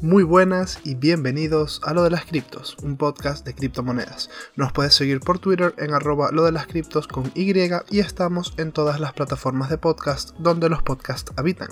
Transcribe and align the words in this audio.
Muy 0.00 0.22
buenas 0.22 0.78
y 0.84 0.94
bienvenidos 0.94 1.80
a 1.82 1.92
Lo 1.92 2.04
de 2.04 2.10
las 2.10 2.24
Criptos, 2.24 2.76
un 2.84 2.96
podcast 2.96 3.44
de 3.44 3.52
criptomonedas. 3.52 4.30
Nos 4.54 4.70
puedes 4.70 4.94
seguir 4.94 5.18
por 5.18 5.40
Twitter 5.40 5.74
en 5.76 5.92
arroba 5.92 6.30
lo 6.30 6.44
de 6.44 6.52
las 6.52 6.68
criptos 6.68 7.08
con 7.08 7.32
Y 7.34 7.52
y 7.90 7.98
estamos 7.98 8.54
en 8.58 8.70
todas 8.70 9.00
las 9.00 9.12
plataformas 9.12 9.70
de 9.70 9.78
podcast 9.78 10.36
donde 10.38 10.68
los 10.68 10.84
podcasts 10.84 11.32
habitan. 11.34 11.70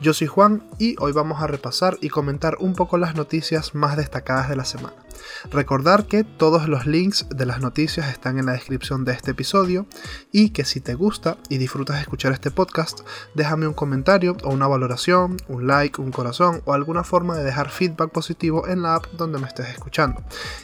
Yo 0.00 0.12
soy 0.12 0.26
Juan 0.26 0.64
y 0.80 0.96
hoy 0.98 1.12
vamos 1.12 1.40
a 1.40 1.46
repasar 1.46 1.98
y 2.00 2.08
comentar 2.08 2.56
un 2.58 2.74
poco 2.74 2.98
las 2.98 3.14
noticias 3.14 3.76
más 3.76 3.96
destacadas 3.96 4.48
de 4.48 4.56
la 4.56 4.64
semana. 4.64 4.96
Recordar 5.50 6.06
que 6.06 6.24
todos 6.24 6.68
los 6.68 6.86
links 6.86 7.26
de 7.30 7.46
las 7.46 7.60
noticias 7.60 8.08
están 8.08 8.38
en 8.38 8.46
la 8.46 8.52
descripción 8.52 9.04
de 9.04 9.12
este 9.12 9.32
episodio 9.32 9.86
y 10.32 10.50
que 10.50 10.64
si 10.64 10.80
te 10.80 10.94
gusta 10.94 11.38
y 11.48 11.58
disfrutas 11.58 12.00
escuchar 12.00 12.32
este 12.32 12.50
podcast, 12.50 13.00
déjame 13.34 13.66
un 13.66 13.74
comentario 13.74 14.36
o 14.42 14.50
una 14.50 14.66
valoración, 14.66 15.36
un 15.48 15.66
like, 15.66 16.00
un 16.00 16.10
corazón 16.10 16.62
o 16.64 16.72
alguna 16.72 17.04
forma 17.04 17.36
de 17.36 17.44
dejar 17.44 17.70
feedback 17.70 18.10
positivo 18.10 18.68
en 18.68 18.82
la 18.82 18.96
app 18.96 19.06
donde 19.12 19.38
me 19.38 19.46
estés 19.46 19.68
escuchando. 19.68 20.22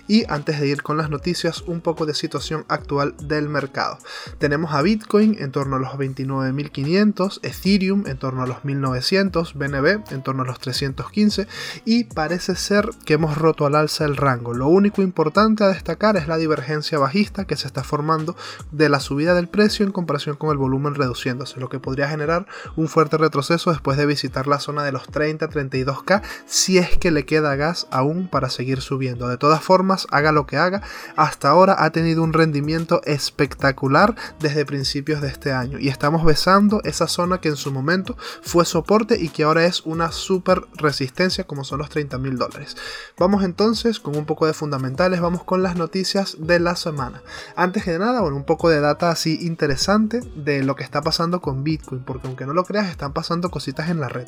Y 0.09 0.25
antes 0.31 0.61
de 0.61 0.69
ir 0.69 0.83
con 0.83 0.97
las 0.97 1.11
noticias, 1.11 1.63
un 1.63 1.81
poco 1.81 2.07
de 2.07 2.15
situación 2.15 2.65
actual 2.69 3.15
del 3.23 3.49
mercado. 3.49 3.99
Tenemos 4.39 4.73
a 4.75 4.83
Bitcoin 4.83 5.37
en 5.39 5.53
torno 5.53 5.77
a 5.77 5.79
los 5.79 5.93
29.500, 5.93 7.41
Ethereum 7.43 8.07
en 8.07 8.19
torno 8.19 8.43
a 8.43 8.47
los 8.47 8.59
1.900, 8.59 9.55
BNB 9.55 10.13
en 10.13 10.23
torno 10.23 10.43
a 10.43 10.47
los 10.47 10.59
315 10.59 11.47
y 11.85 12.05
parece 12.05 12.57
ser 12.57 12.91
que 13.05 13.15
hemos 13.15 13.39
roto 13.39 13.67
al 13.67 13.75
alza 13.75 14.05
el 14.05 14.17
rango 14.17 14.44
lo 14.53 14.69
único 14.69 15.01
importante 15.01 15.65
a 15.65 15.69
destacar 15.69 16.17
es 16.17 16.29
la 16.29 16.37
divergencia 16.37 16.99
bajista 16.99 17.47
que 17.47 17.57
se 17.57 17.67
está 17.67 17.85
formando 17.85 18.37
de 18.73 18.89
la 18.89 19.01
subida 19.01 19.35
del 19.35 19.49
precio 19.49 19.87
en 19.87 19.93
comparación 19.93 20.37
con 20.37 20.51
el 20.51 20.59
volumen 20.59 20.95
reduciéndose, 20.95 21.61
lo 21.61 21.69
que 21.69 21.79
podría 21.79 22.09
generar 22.09 22.47
un 22.77 22.89
fuerte 22.89 23.17
retroceso 23.17 23.71
después 23.71 23.97
de 23.97 24.07
visitar 24.07 24.47
la 24.47 24.59
zona 24.59 24.83
de 24.83 24.93
los 24.93 25.09
30-32k 25.11 26.23
si 26.47 26.79
es 26.79 26.99
que 26.99 27.11
le 27.11 27.25
queda 27.25 27.57
gas 27.57 27.87
aún 27.91 28.29
para 28.29 28.51
seguir 28.51 28.81
subiendo. 28.81 29.29
De 29.29 29.39
todas 29.39 29.63
formas, 29.63 30.07
haga 30.11 30.33
lo 30.33 30.47
que 30.47 30.57
haga, 30.57 30.83
hasta 31.17 31.49
ahora 31.49 31.77
ha 31.79 31.91
tenido 31.91 32.23
un 32.23 32.33
rendimiento 32.33 33.01
espectacular 33.05 34.17
desde 34.41 34.67
principios 34.67 35.21
de 35.21 35.29
este 35.29 35.53
año 35.53 35.79
y 35.79 35.89
estamos 35.89 36.25
besando 36.25 36.81
esa 36.85 37.07
zona 37.07 37.41
que 37.41 37.49
en 37.49 37.57
su 37.57 37.71
momento 37.71 38.17
fue 38.43 38.65
soporte 38.65 39.21
y 39.21 39.29
que 39.29 39.45
ahora 39.45 39.65
es 39.65 39.83
una 39.83 40.11
super 40.11 40.65
resistencia 40.75 41.45
como 41.45 41.65
son 41.65 41.79
los 41.79 41.91
30 41.91 42.19
mil 42.19 42.37
dólares. 42.37 42.77
Vamos 43.19 43.45
entonces 43.45 44.01
con 44.01 44.17
un 44.17 44.25
poco 44.25 44.34
de 44.43 44.53
fundamentales, 44.53 45.21
vamos 45.21 45.45
con 45.45 45.63
las 45.63 45.77
noticias 45.77 46.37
de 46.39 46.59
la 46.59 46.77
semana. 46.77 47.23
Antes 47.57 47.85
que 47.85 47.99
nada, 47.99 48.21
bueno, 48.21 48.37
un 48.37 48.45
poco 48.45 48.69
de 48.69 48.81
data 48.81 49.11
así 49.11 49.39
interesante 49.43 50.21
de 50.35 50.65
lo 50.65 50.75
que 50.75 50.83
está 50.83 51.01
pasando 51.01 51.41
con 51.41 51.63
Bitcoin, 51.63 52.03
porque 52.03 52.27
aunque 52.27 52.47
no 52.47 52.53
lo 52.53 52.65
creas, 52.65 52.89
están 52.89 53.13
pasando 53.13 53.51
cositas 53.51 53.89
en 53.89 54.01
la 54.01 54.09
red. 54.09 54.27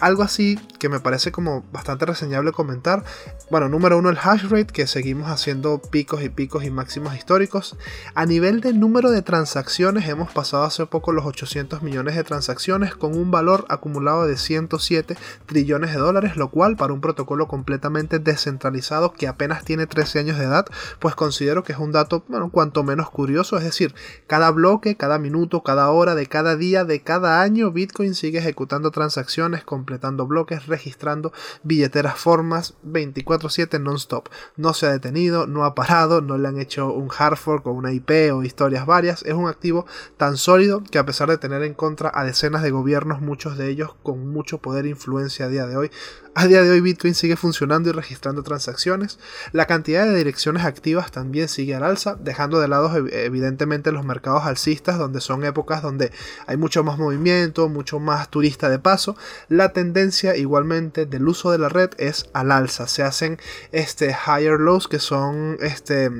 Algo 0.00 0.22
así 0.22 0.58
que 0.78 0.88
me 0.88 1.00
parece 1.00 1.32
como 1.32 1.64
bastante 1.72 2.06
reseñable 2.06 2.52
comentar. 2.52 3.04
Bueno, 3.50 3.68
número 3.68 3.98
uno, 3.98 4.10
el 4.10 4.18
hash 4.22 4.44
rate, 4.44 4.66
que 4.66 4.86
seguimos 4.86 5.28
haciendo 5.28 5.80
picos 5.80 6.22
y 6.22 6.28
picos 6.28 6.64
y 6.64 6.70
máximos 6.70 7.14
históricos. 7.16 7.76
A 8.14 8.26
nivel 8.26 8.60
de 8.60 8.72
número 8.72 9.10
de 9.10 9.22
transacciones, 9.22 10.08
hemos 10.08 10.30
pasado 10.30 10.64
hace 10.64 10.86
poco 10.86 11.12
los 11.12 11.26
800 11.26 11.82
millones 11.82 12.16
de 12.16 12.24
transacciones 12.24 12.94
con 12.94 13.16
un 13.16 13.30
valor 13.30 13.66
acumulado 13.68 14.26
de 14.26 14.36
107 14.36 15.16
trillones 15.46 15.92
de 15.92 15.98
dólares, 15.98 16.36
lo 16.36 16.50
cual 16.50 16.76
para 16.76 16.92
un 16.92 17.00
protocolo 17.00 17.48
completamente 17.48 18.18
descentralizado 18.18 19.12
que 19.12 19.28
apenas 19.32 19.64
tiene 19.64 19.86
13 19.86 20.20
años 20.20 20.38
de 20.38 20.44
edad, 20.44 20.66
pues 20.98 21.14
considero 21.14 21.64
que 21.64 21.72
es 21.72 21.78
un 21.78 21.92
dato, 21.92 22.24
bueno, 22.28 22.50
cuanto 22.50 22.84
menos 22.84 23.10
curioso, 23.10 23.58
es 23.58 23.64
decir, 23.64 23.94
cada 24.26 24.50
bloque, 24.50 24.96
cada 24.96 25.18
minuto, 25.18 25.62
cada 25.62 25.90
hora, 25.90 26.14
de 26.14 26.26
cada 26.26 26.56
día, 26.56 26.84
de 26.84 27.02
cada 27.02 27.42
año, 27.42 27.70
Bitcoin 27.70 28.14
sigue 28.14 28.38
ejecutando 28.38 28.90
transacciones, 28.90 29.64
completando 29.64 30.26
bloques, 30.26 30.66
registrando 30.66 31.32
billeteras 31.62 32.18
formas 32.18 32.74
24/7 32.82 33.80
non-stop. 33.80 34.28
No 34.56 34.74
se 34.74 34.86
ha 34.86 34.92
detenido, 34.92 35.46
no 35.46 35.64
ha 35.64 35.74
parado, 35.74 36.20
no 36.20 36.38
le 36.38 36.48
han 36.48 36.58
hecho 36.58 36.92
un 36.92 37.08
hard 37.16 37.36
fork 37.36 37.66
o 37.66 37.72
una 37.72 37.92
IP 37.92 38.32
o 38.32 38.42
historias 38.42 38.86
varias, 38.86 39.22
es 39.22 39.34
un 39.34 39.48
activo 39.48 39.86
tan 40.16 40.36
sólido 40.36 40.82
que 40.90 40.98
a 40.98 41.06
pesar 41.06 41.28
de 41.28 41.38
tener 41.38 41.62
en 41.62 41.74
contra 41.74 42.10
a 42.14 42.24
decenas 42.24 42.62
de 42.62 42.70
gobiernos, 42.70 43.20
muchos 43.20 43.56
de 43.58 43.68
ellos 43.68 43.94
con 44.02 44.28
mucho 44.32 44.58
poder 44.58 44.86
e 44.86 44.90
influencia 44.90 45.46
a 45.46 45.48
día 45.48 45.66
de 45.66 45.76
hoy, 45.76 45.90
a 46.34 46.46
día 46.46 46.62
de 46.62 46.70
hoy 46.70 46.80
Bitcoin 46.80 47.14
sigue 47.14 47.36
funcionando 47.36 47.90
y 47.90 47.92
registrando 47.92 48.42
transacciones. 48.42 49.18
La 49.52 49.66
cantidad 49.66 50.04
de 50.04 50.16
direcciones 50.16 50.64
activas 50.64 51.10
también 51.10 51.48
sigue 51.48 51.74
al 51.74 51.84
alza, 51.84 52.16
dejando 52.20 52.60
de 52.60 52.68
lado 52.68 52.94
evidentemente 53.10 53.92
los 53.92 54.04
mercados 54.04 54.44
alcistas, 54.44 54.98
donde 54.98 55.20
son 55.20 55.44
épocas 55.44 55.82
donde 55.82 56.12
hay 56.46 56.56
mucho 56.56 56.84
más 56.84 56.98
movimiento, 56.98 57.68
mucho 57.68 57.98
más 58.00 58.30
turista 58.30 58.68
de 58.68 58.78
paso. 58.78 59.16
La 59.48 59.72
tendencia 59.72 60.36
igualmente 60.36 61.06
del 61.06 61.28
uso 61.28 61.50
de 61.50 61.58
la 61.58 61.68
red 61.68 61.90
es 61.98 62.28
al 62.32 62.52
alza. 62.52 62.86
Se 62.86 63.02
hacen 63.02 63.38
este 63.72 64.16
higher 64.26 64.58
lows 64.58 64.88
que 64.88 64.98
son 64.98 65.56
este 65.60 66.10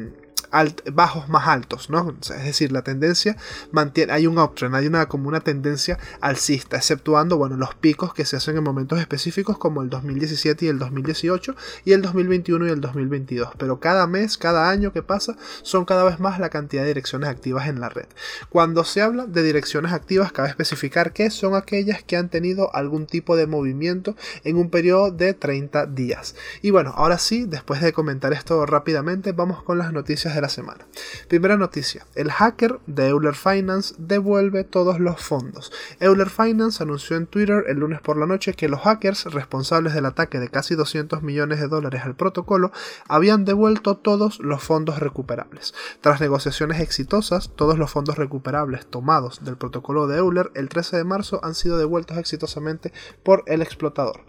bajos 0.92 1.28
más 1.28 1.48
altos, 1.48 1.88
¿no? 1.88 2.14
es 2.20 2.44
decir, 2.44 2.72
la 2.72 2.82
tendencia 2.82 3.36
mantiene, 3.70 4.12
hay 4.12 4.26
un 4.26 4.38
uptrend, 4.38 4.74
hay 4.74 4.86
una 4.86 5.06
como 5.06 5.28
una 5.28 5.40
tendencia 5.40 5.98
alcista, 6.20 6.76
exceptuando, 6.76 7.38
bueno, 7.38 7.56
los 7.56 7.74
picos 7.74 8.12
que 8.12 8.26
se 8.26 8.36
hacen 8.36 8.58
en 8.58 8.64
momentos 8.64 9.00
específicos 9.00 9.56
como 9.56 9.82
el 9.82 9.88
2017 9.88 10.66
y 10.66 10.68
el 10.68 10.78
2018 10.78 11.56
y 11.86 11.92
el 11.92 12.02
2021 12.02 12.66
y 12.66 12.70
el 12.70 12.80
2022, 12.80 13.50
pero 13.56 13.80
cada 13.80 14.06
mes, 14.06 14.36
cada 14.36 14.68
año 14.68 14.92
que 14.92 15.02
pasa, 15.02 15.36
son 15.62 15.86
cada 15.86 16.04
vez 16.04 16.20
más 16.20 16.38
la 16.38 16.50
cantidad 16.50 16.82
de 16.82 16.88
direcciones 16.88 17.30
activas 17.30 17.68
en 17.68 17.80
la 17.80 17.88
red. 17.88 18.06
Cuando 18.50 18.84
se 18.84 19.00
habla 19.00 19.26
de 19.26 19.42
direcciones 19.42 19.92
activas, 19.92 20.32
cabe 20.32 20.48
especificar 20.50 21.12
que 21.12 21.30
son 21.30 21.54
aquellas 21.54 22.02
que 22.02 22.16
han 22.16 22.28
tenido 22.28 22.74
algún 22.74 23.06
tipo 23.06 23.36
de 23.36 23.46
movimiento 23.46 24.16
en 24.44 24.56
un 24.56 24.68
periodo 24.68 25.10
de 25.10 25.32
30 25.32 25.86
días. 25.86 26.34
Y 26.60 26.70
bueno, 26.70 26.92
ahora 26.94 27.16
sí, 27.16 27.46
después 27.46 27.80
de 27.80 27.94
comentar 27.94 28.34
esto 28.34 28.66
rápidamente, 28.66 29.32
vamos 29.32 29.62
con 29.62 29.78
las 29.78 29.92
noticias 29.92 30.21
de 30.30 30.40
la 30.40 30.48
semana. 30.48 30.86
Primera 31.28 31.56
noticia, 31.56 32.06
el 32.14 32.30
hacker 32.30 32.78
de 32.86 33.08
Euler 33.08 33.34
Finance 33.34 33.94
devuelve 33.98 34.64
todos 34.64 35.00
los 35.00 35.20
fondos. 35.20 35.72
Euler 36.00 36.30
Finance 36.30 36.82
anunció 36.82 37.16
en 37.16 37.26
Twitter 37.26 37.64
el 37.68 37.78
lunes 37.78 38.00
por 38.00 38.16
la 38.16 38.26
noche 38.26 38.54
que 38.54 38.68
los 38.68 38.80
hackers 38.82 39.24
responsables 39.24 39.94
del 39.94 40.06
ataque 40.06 40.38
de 40.38 40.48
casi 40.48 40.74
200 40.74 41.22
millones 41.22 41.60
de 41.60 41.68
dólares 41.68 42.02
al 42.04 42.14
protocolo 42.14 42.70
habían 43.08 43.44
devuelto 43.44 43.96
todos 43.96 44.38
los 44.38 44.62
fondos 44.62 45.00
recuperables. 45.00 45.74
Tras 46.00 46.20
negociaciones 46.20 46.80
exitosas, 46.80 47.50
todos 47.56 47.78
los 47.78 47.90
fondos 47.90 48.16
recuperables 48.16 48.86
tomados 48.86 49.44
del 49.44 49.56
protocolo 49.56 50.06
de 50.06 50.18
Euler 50.18 50.50
el 50.54 50.68
13 50.68 50.98
de 50.98 51.04
marzo 51.04 51.40
han 51.42 51.54
sido 51.54 51.78
devueltos 51.78 52.18
exitosamente 52.18 52.92
por 53.22 53.42
el 53.46 53.62
explotador. 53.62 54.20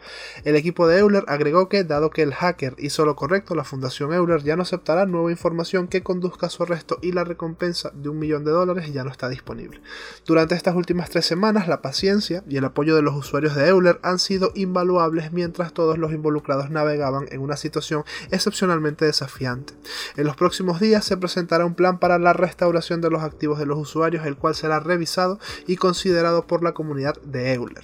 El 0.44 0.56
equipo 0.56 0.88
de 0.88 1.00
Euler 1.00 1.26
agregó 1.28 1.70
que, 1.70 1.84
dado 1.84 2.10
que 2.10 2.24
el 2.24 2.34
hacker 2.34 2.76
hizo 2.78 3.06
lo 3.06 3.16
correcto, 3.16 3.56
la 3.56 3.64
Fundación 3.64 4.14
Euler 4.14 4.44
ya 4.44 4.56
no 4.56 4.64
aceptará 4.64 5.06
nueva 5.06 5.32
información 5.32 5.83
que 5.88 6.04
conduzca 6.04 6.48
a 6.48 6.50
su 6.50 6.64
arresto 6.64 7.00
y 7.02 7.12
la 7.12 7.24
recompensa 7.24 7.92
de 7.94 8.10
un 8.10 8.20
millón 8.20 8.44
de 8.44 8.52
dólares 8.52 8.92
ya 8.94 9.04
no 9.04 9.12
está 9.12 9.30
disponible. 9.30 9.82
Durante 10.26 10.56
estas 10.56 10.76
últimas 10.76 11.10
tres 11.10 11.26
semanas, 11.26 11.68
la 11.68 11.82
paciencia 11.82 12.44
y 12.48 12.58
el 12.58 12.66
apoyo 12.66 12.96
de 12.96 13.02
los 13.02 13.16
usuarios 13.16 13.56
de 13.56 13.68
Euler 13.68 14.00
han 14.04 14.20
sido 14.20 14.52
invaluables 14.56 15.32
mientras 15.32 15.74
todos 15.74 15.98
los 15.98 16.12
involucrados 16.12 16.70
navegaban 16.70 17.28
en 17.32 17.42
una 17.42 17.58
situación 17.58 18.04
excepcionalmente 18.32 19.06
desafiante. 19.06 19.74
En 20.16 20.26
los 20.26 20.36
próximos 20.36 20.80
días 20.80 21.06
se 21.06 21.18
presentará 21.18 21.66
un 21.66 21.76
plan 21.76 22.00
para 22.00 22.20
la 22.20 22.34
restauración 22.34 23.02
de 23.02 23.10
los 23.10 23.24
activos 23.24 23.60
de 23.60 23.66
los 23.66 23.78
usuarios, 23.78 24.26
el 24.26 24.38
cual 24.38 24.56
será 24.56 24.80
revisado 24.80 25.40
y 25.68 25.78
considerado 25.78 26.48
por 26.48 26.64
la 26.64 26.74
comunidad 26.74 27.20
de 27.24 27.54
Euler. 27.54 27.84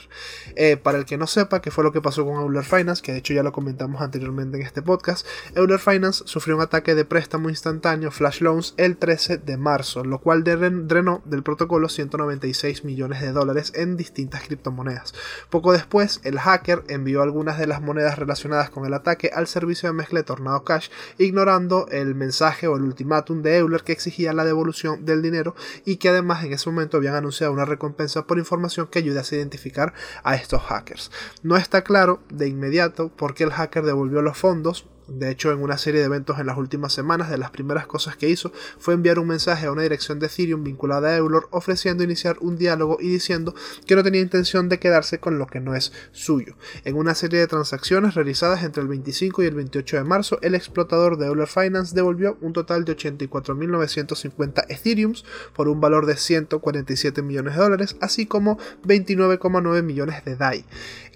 Eh, 0.55 0.77
para 0.77 0.97
el 0.97 1.05
que 1.05 1.17
no 1.17 1.27
sepa 1.27 1.61
qué 1.61 1.71
fue 1.71 1.83
lo 1.83 1.91
que 1.91 2.01
pasó 2.01 2.25
con 2.25 2.35
Euler 2.35 2.63
Finance, 2.63 3.01
que 3.01 3.11
de 3.11 3.19
hecho 3.19 3.33
ya 3.33 3.43
lo 3.43 3.51
comentamos 3.51 4.01
anteriormente 4.01 4.57
en 4.57 4.63
este 4.63 4.81
podcast, 4.81 5.25
Euler 5.55 5.79
Finance 5.79 6.23
sufrió 6.25 6.55
un 6.55 6.61
ataque 6.61 6.95
de 6.95 7.05
préstamo 7.05 7.49
instantáneo 7.49 7.79
Flash 8.11 8.41
Loans 8.41 8.75
el 8.77 8.97
13 8.97 9.39
de 9.39 9.57
marzo, 9.57 10.03
lo 10.03 10.19
cual 10.19 10.43
drenó 10.43 11.23
del 11.25 11.41
protocolo 11.41 11.89
196 11.89 12.85
millones 12.85 13.21
de 13.21 13.31
dólares 13.31 13.73
en 13.75 13.97
distintas 13.97 14.43
criptomonedas. 14.43 15.15
Poco 15.49 15.73
después, 15.73 16.21
el 16.23 16.39
hacker 16.39 16.83
envió 16.87 17.23
algunas 17.23 17.57
de 17.57 17.65
las 17.65 17.81
monedas 17.81 18.19
relacionadas 18.19 18.69
con 18.69 18.85
el 18.85 18.93
ataque 18.93 19.31
al 19.33 19.47
servicio 19.47 19.89
de 19.89 19.93
mezcla 19.93 20.21
Tornado 20.21 20.63
Cash, 20.63 20.89
ignorando 21.17 21.87
el 21.89 22.13
mensaje 22.13 22.67
o 22.67 22.77
el 22.77 22.83
ultimátum 22.83 23.41
de 23.41 23.57
Euler 23.57 23.81
que 23.81 23.91
exigía 23.91 24.33
la 24.33 24.45
devolución 24.45 25.03
del 25.03 25.23
dinero 25.23 25.55
y 25.83 25.95
que 25.95 26.09
además 26.09 26.43
en 26.43 26.53
ese 26.53 26.69
momento 26.69 26.97
habían 26.97 27.15
anunciado 27.15 27.51
una 27.53 27.65
recompensa 27.65 28.27
por 28.27 28.37
información 28.37 28.87
que 28.87 28.99
ayude 28.99 29.19
a 29.19 29.35
identificar 29.35 29.93
a 30.23 30.35
estos 30.35 30.61
hackers. 30.61 31.09
No 31.41 31.57
está 31.57 31.83
claro 31.83 32.21
de 32.31 32.47
inmediato 32.47 33.09
por 33.09 33.33
qué 33.33 33.45
el 33.45 33.51
hacker 33.51 33.83
devolvió 33.83 34.21
los 34.21 34.37
fondos 34.37 34.85
De 35.11 35.31
hecho, 35.31 35.51
en 35.51 35.61
una 35.61 35.77
serie 35.77 35.99
de 35.99 36.05
eventos 36.05 36.39
en 36.39 36.47
las 36.47 36.57
últimas 36.57 36.93
semanas, 36.93 37.29
de 37.29 37.37
las 37.37 37.51
primeras 37.51 37.87
cosas 37.87 38.15
que 38.15 38.29
hizo 38.29 38.51
fue 38.77 38.93
enviar 38.93 39.19
un 39.19 39.27
mensaje 39.27 39.65
a 39.65 39.71
una 39.71 39.81
dirección 39.81 40.19
de 40.19 40.27
Ethereum 40.27 40.63
vinculada 40.63 41.09
a 41.09 41.17
Eulor 41.17 41.47
ofreciendo 41.51 42.03
iniciar 42.03 42.37
un 42.41 42.57
diálogo 42.57 42.97
y 42.99 43.09
diciendo 43.09 43.53
que 43.85 43.95
no 43.95 44.03
tenía 44.03 44.21
intención 44.21 44.69
de 44.69 44.79
quedarse 44.79 45.19
con 45.19 45.39
lo 45.39 45.47
que 45.47 45.59
no 45.59 45.75
es 45.75 45.91
suyo. 46.11 46.55
En 46.83 46.95
una 46.95 47.15
serie 47.15 47.39
de 47.39 47.47
transacciones 47.47 48.15
realizadas 48.15 48.63
entre 48.63 48.81
el 48.81 48.87
25 48.87 49.43
y 49.43 49.45
el 49.47 49.55
28 49.55 49.97
de 49.97 50.03
marzo, 50.03 50.39
el 50.41 50.55
explotador 50.55 51.17
de 51.17 51.27
Euler 51.27 51.47
Finance 51.47 51.95
devolvió 51.95 52.37
un 52.41 52.53
total 52.53 52.85
de 52.85 52.95
84.950 52.95 54.65
Ethereums 54.69 55.25
por 55.53 55.67
un 55.67 55.81
valor 55.81 56.05
de 56.05 56.15
147 56.15 57.21
millones 57.21 57.55
de 57.55 57.61
dólares, 57.61 57.95
así 58.01 58.25
como 58.25 58.57
29,9 58.83 59.83
millones 59.83 60.23
de 60.25 60.35
DAI, 60.35 60.65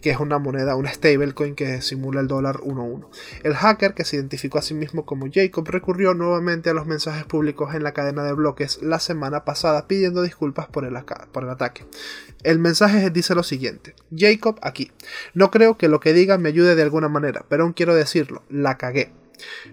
que 0.01 0.12
es 0.12 0.19
una 0.19 0.40
moneda, 0.40 0.75
una 0.75 0.92
stablecoin 0.92 1.56
que 1.56 1.81
simula 1.81 2.22
el 2.22 2.28
dólar 2.28 2.57
1-1. 2.57 3.07
El 3.44 3.54
que 3.91 4.06
se 4.06 4.15
identificó 4.15 4.57
a 4.57 4.62
sí 4.62 4.74
mismo 4.74 5.06
como 5.06 5.27
Jacob, 5.31 5.68
recurrió 5.68 6.13
nuevamente 6.13 6.69
a 6.69 6.74
los 6.74 6.85
mensajes 6.85 7.25
públicos 7.25 7.75
en 7.75 7.83
la 7.83 7.91
cadena 7.91 8.24
de 8.24 8.31
bloques 8.31 8.81
la 8.81 9.00
semana 9.00 9.44
pasada 9.44 9.88
pidiendo 9.88 10.21
disculpas 10.21 10.68
por 10.68 10.85
el, 10.85 10.95
por 11.31 11.44
el 11.44 11.50
ataque. 11.50 11.85
El 12.44 12.59
mensaje 12.59 13.09
dice 13.09 13.35
lo 13.35 13.44
siguiente: 13.44 13.95
Jacob 14.15 14.57
aquí. 14.62 14.91
No 15.33 15.51
creo 15.51 15.77
que 15.77 15.89
lo 15.89 16.00
que 16.00 16.13
diga 16.13 16.38
me 16.38 16.50
ayude 16.50 16.75
de 16.75 16.83
alguna 16.83 17.09
manera, 17.09 17.45
pero 17.50 17.63
aún 17.63 17.74
quiero 17.74 17.94
decirlo, 17.94 18.44
la 18.50 18.77
cagué. 18.77 19.12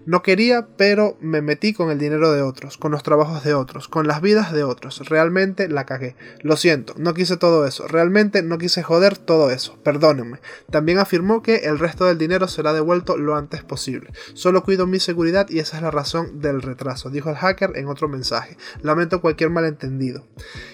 No 0.06 0.22
quería, 0.22 0.68
pero 0.76 1.16
me 1.20 1.42
metí 1.42 1.72
con 1.72 1.90
el 1.90 1.98
dinero 1.98 2.32
de 2.32 2.42
otros, 2.42 2.76
con 2.78 2.92
los 2.92 3.02
trabajos 3.02 3.44
de 3.44 3.54
otros, 3.54 3.88
con 3.88 4.06
las 4.06 4.20
vidas 4.20 4.52
de 4.52 4.64
otros. 4.64 5.08
Realmente 5.08 5.68
la 5.68 5.86
cagué. 5.86 6.16
Lo 6.42 6.56
siento, 6.56 6.94
no 6.96 7.14
quise 7.14 7.36
todo 7.36 7.66
eso. 7.66 7.86
Realmente 7.88 8.42
no 8.42 8.58
quise 8.58 8.82
joder 8.82 9.18
todo 9.18 9.50
eso. 9.50 9.78
Perdónenme. 9.82 10.40
También 10.70 10.98
afirmó 10.98 11.42
que 11.42 11.56
el 11.56 11.78
resto 11.78 12.04
del 12.04 12.18
dinero 12.18 12.48
será 12.48 12.72
devuelto 12.72 13.16
lo 13.16 13.36
antes 13.36 13.62
posible. 13.62 14.10
Solo 14.34 14.62
cuido 14.62 14.86
mi 14.86 15.00
seguridad 15.00 15.48
y 15.48 15.58
esa 15.58 15.76
es 15.76 15.82
la 15.82 15.90
razón 15.90 16.40
del 16.40 16.62
retraso, 16.62 17.10
dijo 17.10 17.30
el 17.30 17.36
hacker 17.36 17.72
en 17.76 17.88
otro 17.88 18.08
mensaje. 18.08 18.56
Lamento 18.82 19.20
cualquier 19.20 19.50
malentendido. 19.50 20.26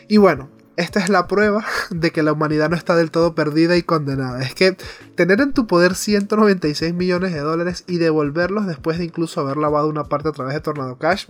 Y 0.08 0.19
bueno, 0.19 0.50
esta 0.76 1.00
es 1.00 1.08
la 1.08 1.26
prueba 1.26 1.64
de 1.90 2.11
que 2.11 2.23
la 2.23 2.32
humanidad 2.32 2.70
no 2.70 2.76
está 2.76 2.94
del 2.96 3.11
todo 3.11 3.34
perdida 3.34 3.76
y 3.76 3.82
condenada. 3.82 4.43
Es 4.43 4.55
que 4.55 4.76
tener 5.14 5.40
en 5.40 5.52
tu 5.52 5.67
poder 5.67 5.94
196 5.94 6.94
millones 6.94 7.32
de 7.32 7.40
dólares 7.40 7.84
y 7.87 7.99
devolverlos 7.99 8.67
después 8.67 8.99
de 8.99 9.05
incluso 9.05 9.40
haber 9.40 9.56
lavado 9.56 9.88
una 9.88 10.05
parte 10.05 10.28
a 10.28 10.32
través 10.32 10.55
de 10.55 10.61
Tornado 10.61 10.96
Cash, 10.96 11.26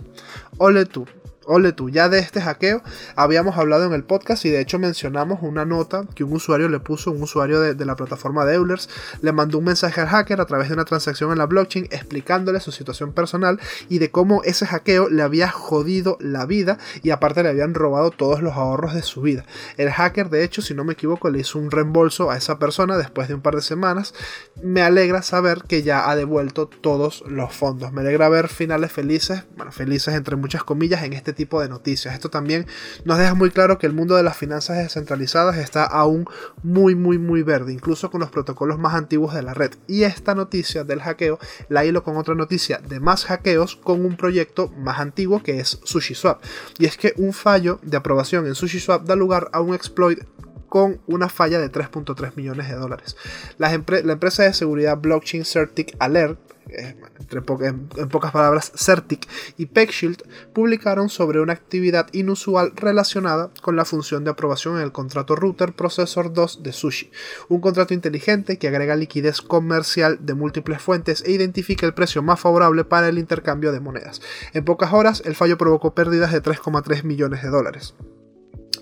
ole 0.57 0.85
tú. 0.85 1.05
Ole 1.49 1.71
tú, 1.71 1.89
ya 1.89 2.09
de 2.09 2.19
este 2.19 2.41
hackeo 2.41 2.81
habíamos 3.15 3.57
hablado 3.57 3.85
en 3.85 3.93
el 3.93 4.03
podcast 4.03 4.43
y 4.43 4.49
de 4.49 4.59
hecho 4.59 4.79
mencionamos 4.79 5.39
una 5.41 5.63
nota 5.63 6.03
que 6.13 6.25
un 6.25 6.33
usuario 6.33 6.67
le 6.67 6.81
puso, 6.81 7.11
un 7.11 7.23
usuario 7.23 7.61
de, 7.61 7.85
la 7.85 7.95
plataforma 7.95 8.43
de 8.43 8.55
Eulers, 8.55 8.89
le 9.21 9.31
mandó 9.31 9.59
un 9.59 9.63
mensaje 9.63 10.01
al 10.01 10.07
hacker 10.07 10.41
a 10.41 10.45
través 10.45 10.67
de 10.67 10.73
una 10.73 10.83
transacción 10.83 11.31
en 11.31 11.37
la 11.37 11.45
blockchain 11.45 11.85
explicándole 11.85 12.59
su 12.59 12.73
situación 12.73 13.13
personal 13.13 13.61
y 13.87 13.99
de 13.99 14.11
cómo 14.11 14.43
ese 14.43 14.65
hackeo 14.65 15.07
le 15.09 15.23
había 15.23 15.49
jodido 15.49 16.17
la 16.19 16.45
vida 16.45 16.79
y 17.01 17.11
aparte 17.11 17.43
le 17.43 17.49
habían 17.49 17.73
robado 17.73 18.11
todos 18.11 18.41
los 18.41 18.53
ahorros 18.53 18.93
de 18.93 19.01
su 19.01 19.21
vida. 19.21 19.45
El 19.77 19.89
hacker, 19.89 20.29
de 20.29 20.43
hecho, 20.43 20.61
si 20.61 20.73
no 20.73 20.83
me 20.83 20.93
equivoco, 20.93 21.29
le 21.29 21.39
hizo 21.39 21.59
un 21.59 21.71
reembolso 21.71 22.29
a 22.29 22.35
esa 22.35 22.59
persona 22.59 22.97
después 22.97 23.29
de 23.29 23.35
un 23.35 23.41
par 23.41 23.55
de 23.55 23.61
semanas. 23.61 24.13
Me 24.61 24.81
alegra 24.81 25.21
saber 25.21 25.63
que 25.63 25.81
ya 25.81 26.09
ha 26.09 26.15
devuelto 26.17 26.67
todos 26.67 27.23
los 27.25 27.53
fondos. 27.53 27.93
Me 27.93 28.01
alegra 28.01 28.27
ver 28.27 28.49
finales 28.49 28.91
felices, 28.91 29.45
bueno, 29.55 29.71
felices 29.71 30.13
entre 30.13 30.35
muchas 30.35 30.65
comillas 30.65 31.03
en 31.03 31.13
este 31.13 31.36
tipo 31.37 31.61
de 31.61 31.69
noticias. 31.69 32.13
Esto 32.13 32.29
también 32.29 32.67
nos 33.05 33.17
deja 33.17 33.33
muy 33.33 33.51
claro 33.51 33.77
que 33.77 33.87
el 33.87 33.93
mundo 33.93 34.15
de 34.15 34.23
las 34.23 34.35
finanzas 34.35 34.77
descentralizadas 34.77 35.55
está 35.57 35.85
aún 35.85 36.25
muy 36.63 36.95
muy 36.95 37.17
muy 37.17 37.43
verde, 37.43 37.71
incluso 37.71 38.11
con 38.11 38.19
los 38.19 38.29
protocolos 38.29 38.77
más 38.77 38.95
antiguos 38.95 39.33
de 39.33 39.43
la 39.43 39.53
red. 39.53 39.71
Y 39.87 40.03
esta 40.03 40.35
noticia 40.35 40.83
del 40.83 41.01
hackeo 41.01 41.39
la 41.69 41.85
hilo 41.85 42.03
con 42.03 42.17
otra 42.17 42.35
noticia 42.35 42.79
de 42.79 42.99
más 42.99 43.23
hackeos 43.25 43.77
con 43.77 44.05
un 44.05 44.17
proyecto 44.17 44.67
más 44.77 44.99
antiguo 44.99 45.41
que 45.41 45.59
es 45.59 45.79
SushiSwap. 45.85 46.43
Y 46.79 46.85
es 46.85 46.97
que 46.97 47.13
un 47.17 47.31
fallo 47.31 47.79
de 47.83 47.95
aprobación 47.95 48.47
en 48.47 48.55
SushiSwap 48.55 49.05
da 49.05 49.15
lugar 49.15 49.49
a 49.53 49.61
un 49.61 49.73
exploit 49.73 50.19
con 50.67 50.99
una 51.07 51.29
falla 51.29 51.59
de 51.59 51.71
3.3 51.71 52.35
millones 52.35 52.67
de 52.67 52.75
dólares. 52.75 53.15
la 53.57 53.71
empresa 53.73 54.43
de 54.43 54.53
seguridad 54.53 54.97
blockchain 54.97 55.45
Certic 55.45 55.95
Alert 55.99 56.46
entre 56.69 57.41
en, 57.67 58.09
pocas 58.09 58.31
palabras, 58.31 58.71
Certic 58.75 59.27
y 59.57 59.67
PeckShield 59.67 60.23
publicaron 60.53 61.09
sobre 61.09 61.39
una 61.39 61.53
actividad 61.53 62.07
inusual 62.13 62.73
relacionada 62.75 63.51
con 63.61 63.75
la 63.75 63.85
función 63.85 64.23
de 64.23 64.31
aprobación 64.31 64.77
en 64.77 64.83
el 64.83 64.91
contrato 64.91 65.35
Router 65.35 65.73
Processor 65.73 66.33
2 66.33 66.63
de 66.63 66.73
Sushi, 66.73 67.11
un 67.49 67.61
contrato 67.61 67.93
inteligente 67.93 68.57
que 68.57 68.67
agrega 68.67 68.95
liquidez 68.95 69.41
comercial 69.41 70.19
de 70.21 70.33
múltiples 70.33 70.81
fuentes 70.81 71.23
e 71.25 71.31
identifica 71.31 71.85
el 71.85 71.93
precio 71.93 72.21
más 72.21 72.39
favorable 72.39 72.83
para 72.83 73.09
el 73.09 73.17
intercambio 73.17 73.71
de 73.71 73.79
monedas. 73.79 74.21
En 74.53 74.65
pocas 74.65 74.93
horas, 74.93 75.21
el 75.25 75.35
fallo 75.35 75.57
provocó 75.57 75.93
pérdidas 75.93 76.31
de 76.31 76.41
3,3 76.41 77.03
millones 77.03 77.43
de 77.43 77.49
dólares 77.49 77.95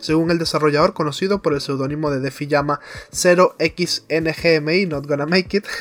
según 0.05 0.29
el 0.29 0.37
desarrollador 0.37 0.93
conocido 0.93 1.41
por 1.41 1.53
el 1.53 1.61
seudónimo 1.61 2.11
de 2.11 2.19
Defi 2.19 2.45
llama 2.45 2.79
0xNGMI, 3.11 4.85
Not 4.85 5.07
Gonna 5.07 5.25
Make 5.25 5.57
It. 5.57 5.65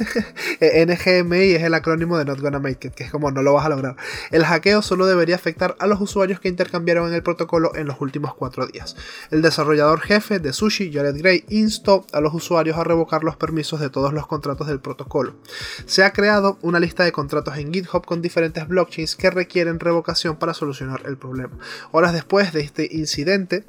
Eh, 0.60 0.86
NGMI 0.86 1.54
es 1.54 1.62
el 1.62 1.74
acrónimo 1.74 2.16
de 2.16 2.24
Not 2.24 2.40
Gonna 2.40 2.60
Make 2.60 2.88
It, 2.88 2.94
que 2.94 3.04
es 3.04 3.10
como 3.10 3.30
no 3.30 3.42
lo 3.42 3.52
vas 3.52 3.66
a 3.66 3.68
lograr. 3.68 3.96
El 4.30 4.44
hackeo 4.44 4.82
solo 4.82 5.06
debería 5.06 5.34
afectar 5.34 5.76
a 5.80 5.86
los 5.86 6.00
usuarios 6.00 6.38
que 6.38 6.48
intercambiaron 6.48 7.08
en 7.08 7.14
el 7.14 7.22
protocolo 7.22 7.74
en 7.74 7.86
los 7.86 8.00
últimos 8.00 8.34
cuatro 8.34 8.66
días. 8.66 8.96
El 9.30 9.42
desarrollador 9.42 10.00
jefe 10.00 10.38
de 10.38 10.52
Sushi, 10.52 10.92
Jared 10.92 11.16
Gray, 11.18 11.44
instó 11.48 12.06
a 12.12 12.20
los 12.20 12.32
usuarios 12.34 12.78
a 12.78 12.84
revocar 12.84 13.24
los 13.24 13.36
permisos 13.36 13.80
de 13.80 13.90
todos 13.90 14.12
los 14.12 14.26
contratos 14.26 14.68
del 14.68 14.80
protocolo. 14.80 15.34
Se 15.86 16.04
ha 16.04 16.12
creado 16.12 16.58
una 16.62 16.80
lista 16.80 17.04
de 17.04 17.12
contratos 17.12 17.56
en 17.58 17.72
GitHub 17.72 18.06
con 18.06 18.22
diferentes 18.22 18.66
blockchains 18.68 19.16
que 19.16 19.30
requieren 19.30 19.80
revocación 19.80 20.36
para 20.36 20.54
solucionar 20.54 21.02
el 21.04 21.16
problema. 21.16 21.58
Horas 21.90 22.12
después 22.12 22.52
de 22.52 22.60
este 22.60 22.88
incidente, 22.90 23.64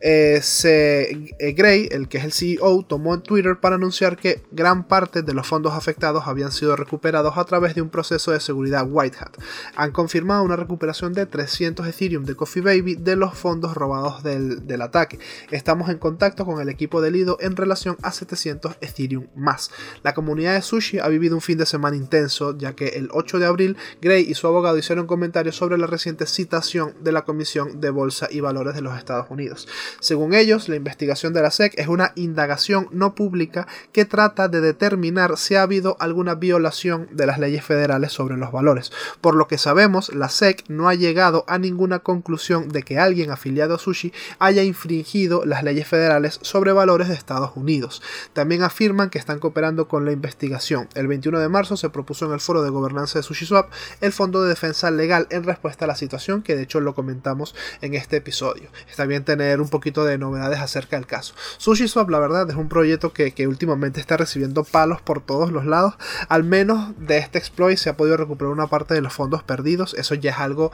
eh, 0.00 0.40
eh, 0.64 1.52
Gray, 1.52 1.88
el 1.90 2.08
que 2.08 2.18
es 2.18 2.24
el 2.24 2.32
CEO, 2.32 2.84
tomó 2.84 3.14
en 3.14 3.22
Twitter 3.22 3.58
para 3.60 3.76
anunciar 3.76 4.16
que 4.16 4.42
gran 4.52 4.86
parte 4.86 5.22
de 5.22 5.34
los 5.34 5.46
fondos 5.46 5.74
afectados 5.74 6.26
habían 6.26 6.52
sido 6.52 6.76
recuperados 6.76 7.36
a 7.36 7.44
través 7.44 7.74
de 7.74 7.82
un 7.82 7.90
proceso 7.90 8.30
de 8.30 8.40
seguridad 8.40 8.86
White 8.88 9.16
Hat. 9.20 9.36
Han 9.76 9.92
confirmado 9.92 10.42
una 10.42 10.56
recuperación 10.56 11.12
de 11.12 11.26
300 11.26 11.86
Ethereum 11.86 12.24
de 12.24 12.34
Coffee 12.34 12.62
Baby 12.62 12.94
de 12.96 13.16
los 13.16 13.34
fondos 13.34 13.74
robados 13.74 14.22
del, 14.22 14.66
del 14.66 14.82
ataque. 14.82 15.18
Estamos 15.50 15.88
en 15.88 15.98
contacto 15.98 16.44
con 16.44 16.60
el 16.60 16.68
equipo 16.68 17.00
de 17.00 17.10
Lido 17.10 17.36
en 17.40 17.56
relación 17.56 17.96
a 18.02 18.12
700 18.12 18.76
Ethereum 18.80 19.26
más. 19.34 19.70
La 20.02 20.14
comunidad 20.14 20.54
de 20.54 20.62
Sushi 20.62 20.98
ha 20.98 21.08
vivido 21.08 21.34
un 21.34 21.42
fin 21.42 21.58
de 21.58 21.66
semana 21.66 21.96
intenso, 21.96 22.56
ya 22.56 22.74
que 22.74 22.88
el 22.88 23.08
8 23.12 23.38
de 23.38 23.46
abril 23.46 23.76
Gray 24.00 24.26
y 24.28 24.34
su 24.34 24.46
abogado 24.46 24.78
hicieron 24.78 25.06
comentarios 25.06 25.56
sobre 25.56 25.78
la 25.78 25.86
reciente 25.86 26.26
citación 26.26 26.94
de 27.00 27.12
la 27.12 27.24
Comisión 27.24 27.80
de 27.80 27.90
Bolsa 27.90 28.28
y 28.30 28.40
Valores 28.40 28.74
de 28.74 28.82
los 28.82 28.96
Estados 28.96 29.26
Unidos. 29.30 29.66
Según 30.00 30.34
ellos, 30.34 30.68
la 30.68 30.76
investigación 30.76 31.32
de 31.32 31.42
la 31.42 31.50
SEC 31.50 31.74
es 31.78 31.88
una 31.88 32.12
indagación 32.14 32.88
no 32.92 33.14
pública 33.14 33.66
que 33.92 34.04
trata 34.04 34.48
de 34.48 34.60
determinar 34.60 35.36
si 35.36 35.54
ha 35.54 35.62
habido 35.62 35.96
alguna 36.00 36.34
violación 36.34 37.08
de 37.12 37.26
las 37.26 37.38
leyes 37.38 37.64
federales 37.64 38.12
sobre 38.12 38.36
los 38.36 38.52
valores. 38.52 38.92
Por 39.20 39.34
lo 39.34 39.48
que 39.48 39.58
sabemos, 39.58 40.14
la 40.14 40.28
SEC 40.28 40.64
no 40.68 40.88
ha 40.88 40.94
llegado 40.94 41.44
a 41.48 41.58
ninguna 41.58 42.00
conclusión 42.00 42.68
de 42.68 42.82
que 42.82 42.98
alguien 42.98 43.30
afiliado 43.30 43.74
a 43.74 43.78
Sushi 43.78 44.12
haya 44.38 44.62
infringido 44.62 45.44
las 45.44 45.62
leyes 45.62 45.86
federales 45.86 46.38
sobre 46.42 46.72
valores 46.72 47.08
de 47.08 47.14
Estados 47.14 47.52
Unidos. 47.54 48.02
También 48.32 48.62
afirman 48.62 49.10
que 49.10 49.18
están 49.18 49.38
cooperando 49.38 49.88
con 49.88 50.04
la 50.04 50.12
investigación. 50.12 50.88
El 50.94 51.08
21 51.08 51.38
de 51.40 51.48
marzo 51.48 51.76
se 51.76 51.90
propuso 51.90 52.26
en 52.26 52.32
el 52.32 52.40
foro 52.40 52.62
de 52.62 52.70
gobernanza 52.70 53.18
de 53.18 53.22
SushiSwap 53.22 53.70
el 54.00 54.12
Fondo 54.12 54.42
de 54.42 54.48
Defensa 54.50 54.90
Legal 54.90 55.26
en 55.30 55.44
respuesta 55.44 55.84
a 55.84 55.88
la 55.88 55.96
situación, 55.96 56.42
que 56.42 56.56
de 56.56 56.62
hecho 56.62 56.80
lo 56.80 56.94
comentamos 56.94 57.54
en 57.80 57.94
este 57.94 58.16
episodio. 58.16 58.70
Está 58.88 59.04
bien 59.04 59.24
tener 59.24 59.60
un 59.60 59.68
poquito 59.78 60.04
de 60.04 60.18
novedades 60.18 60.58
acerca 60.60 60.96
del 60.96 61.06
caso. 61.06 61.34
SushiSwap, 61.58 62.10
la 62.10 62.18
verdad, 62.18 62.50
es 62.50 62.56
un 62.56 62.68
proyecto 62.68 63.12
que, 63.12 63.46
últimamente 63.46 64.00
está 64.00 64.16
recibiendo 64.16 64.64
palos 64.64 65.00
por 65.00 65.20
todos 65.20 65.52
los 65.52 65.64
lados. 65.64 65.94
Al 66.28 66.44
menos 66.44 66.92
de 66.98 67.18
este 67.18 67.38
exploit 67.38 67.78
se 67.78 67.90
ha 67.90 67.96
podido 67.96 68.16
recuperar 68.16 68.52
una 68.52 68.66
parte 68.66 68.94
de 68.94 69.00
los 69.00 69.12
fondos 69.12 69.42
perdidos. 69.42 69.94
Eso 69.94 70.14
ya 70.14 70.32
es 70.32 70.38
algo, 70.38 70.72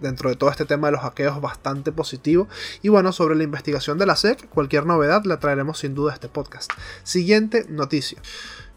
dentro 0.00 0.28
de 0.28 0.36
todo 0.36 0.50
este 0.50 0.64
tema 0.64 0.88
de 0.88 0.92
los 0.92 1.02
hackeos, 1.02 1.40
bastante 1.40 1.92
positivo. 1.92 2.48
Y 2.82 2.88
bueno, 2.88 3.12
sobre 3.12 3.36
la 3.36 3.44
investigación 3.44 3.98
de 3.98 4.06
la 4.06 4.16
SEC, 4.16 4.48
cualquier 4.48 4.86
novedad 4.86 5.24
la 5.24 5.38
traeremos 5.38 5.78
sin 5.78 5.94
duda 5.94 6.12
a 6.12 6.14
este 6.14 6.28
podcast. 6.28 6.72
Siguiente 7.04 7.66
noticia. 7.68 8.18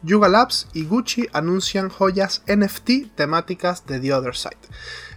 Yuga 0.06 0.30
Labs 0.30 0.68
y 0.74 0.86
Gucci 0.86 1.28
anuncian 1.34 1.90
joyas 1.90 2.44
NFT 2.46 3.16
temáticas 3.16 3.88
de 3.88 4.00
The 4.00 4.14
Other 4.14 4.36
Side. 4.36 4.56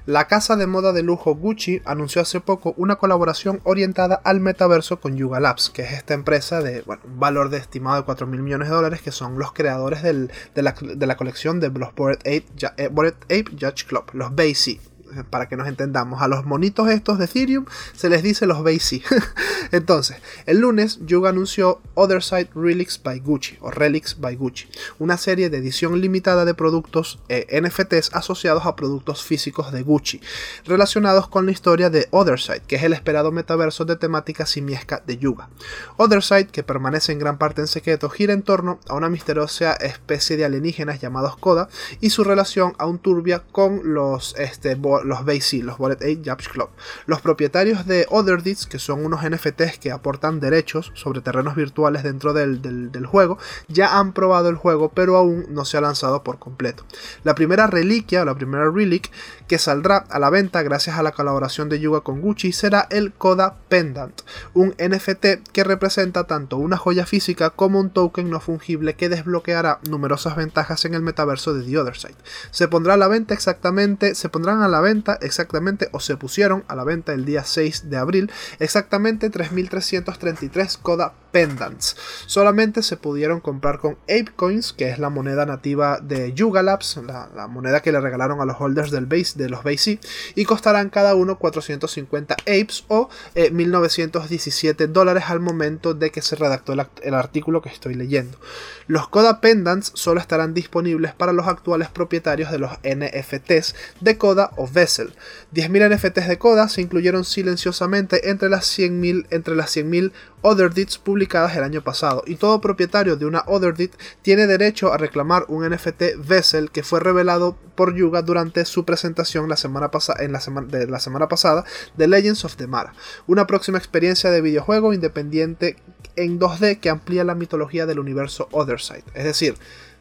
La 0.07 0.27
casa 0.29 0.57
de 0.57 0.67
moda 0.67 0.95
de 0.95 1.03
lujo 1.03 1.35
Gucci 1.35 1.83
anunció 1.85 2.23
hace 2.23 2.41
poco 2.41 2.73
una 2.79 2.97
colaboración 2.97 3.61
orientada 3.65 4.19
al 4.25 4.41
metaverso 4.41 4.99
con 4.99 5.19
Yuga 5.19 5.41
Labs, 5.41 5.69
que 5.69 5.83
es 5.83 5.93
esta 5.93 6.15
empresa 6.15 6.63
de 6.63 6.83
un 6.87 7.21
valor 7.21 7.51
de 7.51 7.59
estimado 7.59 7.99
de 7.99 8.05
4 8.05 8.27
mil 8.27 8.41
millones 8.41 8.71
de 8.71 8.75
dólares, 8.75 9.03
que 9.03 9.13
son 9.13 9.39
los 9.39 9.53
creadores 9.53 10.03
de, 10.03 10.63
la, 10.63 11.17
colección 11.19 11.61
de 11.61 11.69
los 11.69 11.95
Bored 11.95 12.21
Ape, 12.21 12.47
eh, 12.79 12.91
Ape 13.25 13.45
Judge 13.61 13.85
Club, 13.87 14.05
los 14.15 14.35
BAC 14.35 14.81
para 15.25 15.49
que 15.49 15.57
nos 15.57 15.69
entendamos. 15.69 16.23
A 16.23 16.29
los 16.29 16.45
monitos 16.45 16.89
estos 16.89 17.19
de 17.19 17.27
Ethereum 17.27 17.67
se 17.95 18.09
les 18.09 18.23
dice 18.23 18.47
los 18.47 18.63
BASI. 18.63 19.03
Entonces, 19.73 20.19
el 20.47 20.59
lunes 20.59 20.99
Yuga 21.07 21.31
anunció 21.31 21.81
Other 21.95 22.23
Side 22.23 22.51
Relics 22.55 23.03
by 23.03 23.21
Gucci 23.21 23.59
o 23.61 23.71
Relics 23.71 24.21
by 24.21 24.37
Gucci, 24.37 24.69
una 24.99 25.17
serie 25.17 25.51
de 25.51 25.59
edición 25.59 26.01
limitada 26.01 26.45
de 26.45 26.55
productos 26.55 27.21
eh, 27.29 27.61
NFTs 27.61 28.11
asociados 28.15 28.67
a 28.67 28.77
productos 28.77 29.23
físicos 29.23 29.73
de 29.73 29.83
Gucci, 29.83 30.21
relacionados 30.65 31.29
con 31.29 31.47
la 31.47 31.53
historia 31.53 31.91
de 31.91 32.09
Other 32.11 32.41
Side, 32.41 32.63
que 32.67 32.77
es 32.77 32.83
el 32.83 32.93
esperado 32.93 33.33
metaverso 33.33 33.85
de 33.85 33.97
temática 33.97 34.47
simiesca 34.47 35.03
de 35.07 35.19
Yuga. 35.19 35.49
Other 35.97 36.23
Side, 36.23 36.49
que 36.49 36.63
permanece 36.63 37.13
en 37.13 37.19
gran 37.19 37.39
parte 37.39 37.61
en 37.61 37.67
secreto, 37.67 38.09
gira 38.09 38.33
en 38.33 38.43
torno 38.43 38.79
a 38.89 38.95
una 38.95 39.09
misteriosa 39.09 39.75
especie 39.75 40.37
de 40.37 40.45
alienígenas 40.45 41.01
llamados 41.01 41.37
Koda 41.37 41.69
y 42.01 42.11
su 42.11 42.25
relación 42.25 42.75
aún 42.79 42.99
turbia 42.99 43.43
con 43.53 43.95
los, 43.95 44.35
este, 44.39 44.77
los 45.09 45.25
BAC, 45.25 45.65
los 45.65 45.79
Bullet 45.79 45.99
8 46.01 46.21
Jabs 46.25 46.49
Club. 46.49 46.69
Los 47.07 47.21
propietarios 47.21 47.87
de 47.87 48.07
Other 48.11 48.43
Deeds, 48.43 48.67
que 48.67 48.79
son 48.79 49.05
unos 49.05 49.29
NFTs 49.29 49.79
que 49.81 49.91
aportan 49.91 50.41
derechos 50.41 50.93
sobre 50.95 51.21
terrenos 51.21 51.57
virtuales 51.57 52.03
dentro 52.03 52.33
del, 52.33 52.63
del 52.63 53.07
juego, 53.07 53.39
ya 53.69 53.99
han 53.99 54.13
probado 54.13 54.49
el 54.49 54.57
juego, 54.57 54.91
pero 54.91 55.17
aún 55.17 55.47
no 55.49 55.65
se 55.65 55.77
ha 55.77 55.81
lanzado 55.81 56.23
por 56.23 56.39
completo. 56.39 56.85
La 57.25 57.35
primera 57.35 57.67
reliquia, 57.67 58.23
o 58.23 58.25
la 58.25 58.35
primera 58.35 58.71
relic, 58.71 59.11
que 59.47 59.59
saldrá 59.59 60.05
a 60.11 60.19
la 60.19 60.31
venta 60.31 60.63
gracias 60.63 60.99
a 60.99 61.03
la 61.03 61.13
colaboración 61.13 61.69
de 61.69 61.81
Yuga 61.81 62.03
con 62.03 62.21
Gucci 62.21 62.53
será 62.53 62.87
el 62.91 63.13
Koda 63.13 63.57
Pendant, 63.69 64.21
un 64.55 64.75
NFT 64.79 65.49
que 65.53 65.65
representa 65.65 66.25
tanto 66.25 66.59
una 66.59 66.77
joya 66.77 67.07
física 67.07 67.51
como 67.51 67.81
un 67.81 67.91
token 67.91 68.31
no 68.31 68.41
fungible 68.41 68.95
que 68.95 69.09
desbloqueará 69.09 69.81
numerosas 69.89 70.37
ventajas 70.37 70.85
en 70.85 70.95
el 70.95 71.03
metaverso 71.03 71.55
de 71.55 71.65
The 71.65 71.79
Other 71.79 71.97
Side. 71.97 72.17
Se 72.51 72.69
pondrá 72.69 72.95
a 72.95 72.97
la 72.99 73.09
venta 73.09 73.35
exactamente, 73.35 74.15
se 74.15 74.29
pondrán 74.29 74.63
a 74.63 74.69
la 74.69 74.81
venta 74.81 74.88
exactamente 75.21 75.89
o 75.93 76.01
se 76.01 76.17
pusieron 76.17 76.65
a 76.69 76.75
la 76.75 76.85
venta 76.85 77.13
el 77.13 77.25
día 77.25 77.45
6 77.45 77.91
de 77.91 77.97
abril 77.97 78.31
exactamente 78.59 79.31
3333 79.31 80.79
Koda 80.79 81.13
Pendants. 81.31 81.97
Solamente 82.27 82.83
se 82.83 82.97
pudieron 82.97 83.41
comprar 83.41 83.79
con 83.79 83.99
Apecoins, 84.05 84.73
que 84.73 84.89
es 84.89 84.99
la 84.99 85.11
moneda 85.11 85.47
nativa 85.47 85.99
de 86.01 86.33
Yuga 86.33 86.63
Labs, 86.63 87.01
la, 87.07 87.47
moneda 87.49 87.81
que 87.81 87.93
le 87.93 88.01
regalaron 88.01 88.41
a 88.41 88.45
los 88.45 88.57
holders 88.59 88.91
del 88.91 89.07
base 89.07 89.39
de 89.39 89.49
los 89.49 89.63
BASE 89.63 90.01
y 90.35 90.45
costarán 90.45 90.91
cada 90.91 91.15
uno 91.15 91.39
450 91.39 92.35
apes 92.35 92.85
o 92.89 93.09
1917 93.53 94.85
eh, 94.85 94.87
dólares 94.87 95.25
al 95.29 95.41
momento 95.41 95.95
de 95.95 96.11
que 96.11 96.23
se 96.23 96.37
redactó 96.37 96.73
el, 96.73 97.15
artículo 97.15 97.63
que 97.63 97.69
estoy 97.69 97.95
leyendo. 97.95 98.39
Los 98.87 99.09
Coda 99.09 99.41
Pendants 99.41 99.93
solo 99.95 100.21
estarán 100.21 100.55
disponibles 100.55 101.15
para 101.15 101.33
los 101.33 101.47
actuales 101.47 101.89
propietarios 101.89 102.51
de 102.51 102.59
los 102.59 102.73
NFTs 102.83 103.75
de 104.01 104.17
Coda 104.17 104.51
o 104.57 104.67
Vessel. 104.79 105.13
10.000 105.53 105.97
NFTs 105.97 106.29
de 106.29 106.39
Coda 106.39 106.69
se 106.69 106.81
incluyeron 106.81 107.25
silenciosamente 107.25 108.31
entre 108.31 108.49
las 108.49 108.79
100.000 108.79 109.27
entre 109.31 109.57
las 109.57 109.77
100.000 109.77 110.13
Other 110.43 110.73
Deeds 110.73 110.99
publicadas 110.99 111.57
el 111.57 111.65
año 111.65 111.83
pasado 111.83 112.23
y 112.27 112.37
todo 112.37 112.61
propietario 112.61 113.17
de 113.17 113.27
una 113.27 113.43
Other 113.49 113.75
Deed 113.75 113.91
tiene 114.23 114.47
derecho 114.47 114.93
a 114.93 114.97
reclamar 114.97 115.47
un 115.49 115.69
NFT 115.69 116.03
Vessel 116.25 116.71
que 116.71 116.85
fue 116.85 117.01
revelado 117.01 117.57
por 117.75 117.97
Yuga 117.97 118.23
durante 118.23 118.65
su 118.67 118.85
presentación 118.85 119.49
la 119.49 119.57
semana 119.57 119.91
en 120.21 120.31
la 120.31 120.41
la 120.89 121.01
semana 121.01 121.29
pasada 121.29 121.65
de 121.97 122.07
Legends 122.07 122.45
of 122.45 122.55
the 122.55 122.69
Mara, 122.69 122.95
una 123.27 123.49
próxima 123.49 123.79
experiencia 123.79 124.31
de 124.31 124.41
videojuego 124.41 124.93
independiente 124.93 125.77
en 126.15 126.39
2D 126.39 126.79
que 126.79 126.91
amplía 126.91 127.25
la 127.25 127.35
mitología 127.35 127.87
del 127.87 127.99
universo 127.99 128.49
Otherside. 128.53 129.05
Es 129.15 129.25
decir, 129.25 129.57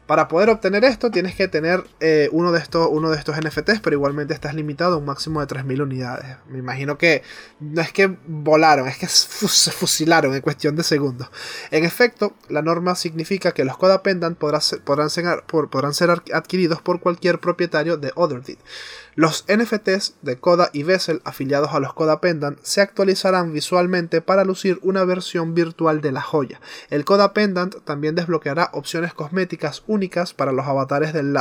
para 0.08 0.26
poder 0.26 0.48
obtener 0.48 0.84
esto 0.84 1.10
tienes 1.10 1.34
que 1.34 1.48
tener 1.48 1.84
eh, 2.00 2.30
uno, 2.32 2.50
de 2.50 2.60
estos, 2.60 2.88
uno 2.90 3.10
de 3.10 3.18
estos 3.18 3.36
NFTs, 3.36 3.80
pero 3.82 3.94
igualmente 3.94 4.32
estás 4.32 4.54
limitado 4.54 4.94
a 4.94 4.96
un 4.96 5.04
máximo 5.04 5.44
de 5.44 5.46
3.000 5.46 5.82
unidades. 5.82 6.38
Me 6.48 6.58
imagino 6.58 6.96
que 6.96 7.22
no 7.60 7.82
es 7.82 7.92
que 7.92 8.16
volaron, 8.26 8.88
es 8.88 8.96
que 8.96 9.06
se 9.06 9.70
fusilaron 9.70 10.34
en 10.34 10.40
cuestión 10.40 10.76
de 10.76 10.82
segundos. 10.82 11.28
En 11.70 11.84
efecto, 11.84 12.32
la 12.48 12.62
norma 12.62 12.94
significa 12.94 13.52
que 13.52 13.66
los 13.66 13.76
Coda 13.76 14.02
Pendant 14.02 14.38
podrán 14.38 14.62
ser, 14.62 14.80
podrán 14.80 15.92
ser 15.92 16.10
adquiridos 16.32 16.80
por 16.80 17.00
cualquier 17.00 17.38
propietario 17.38 17.98
de 17.98 18.10
OtherDeed. 18.14 18.56
Los 19.18 19.44
NFTs 19.48 20.14
de 20.22 20.38
Coda 20.38 20.70
y 20.72 20.84
Vessel 20.84 21.22
afiliados 21.24 21.70
a 21.72 21.80
los 21.80 21.92
Coda 21.92 22.20
Pendant 22.20 22.56
se 22.62 22.80
actualizarán 22.80 23.52
visualmente 23.52 24.20
para 24.20 24.44
lucir 24.44 24.78
una 24.80 25.02
versión 25.02 25.54
virtual 25.54 26.00
de 26.00 26.12
la 26.12 26.22
joya. 26.22 26.60
El 26.88 27.04
Coda 27.04 27.32
Pendant 27.32 27.82
también 27.82 28.14
desbloqueará 28.14 28.70
opciones 28.74 29.12
cosméticas 29.14 29.82
únicas 29.88 30.34
para 30.34 30.52
los 30.52 30.68
avatares 30.68 31.12
del, 31.12 31.34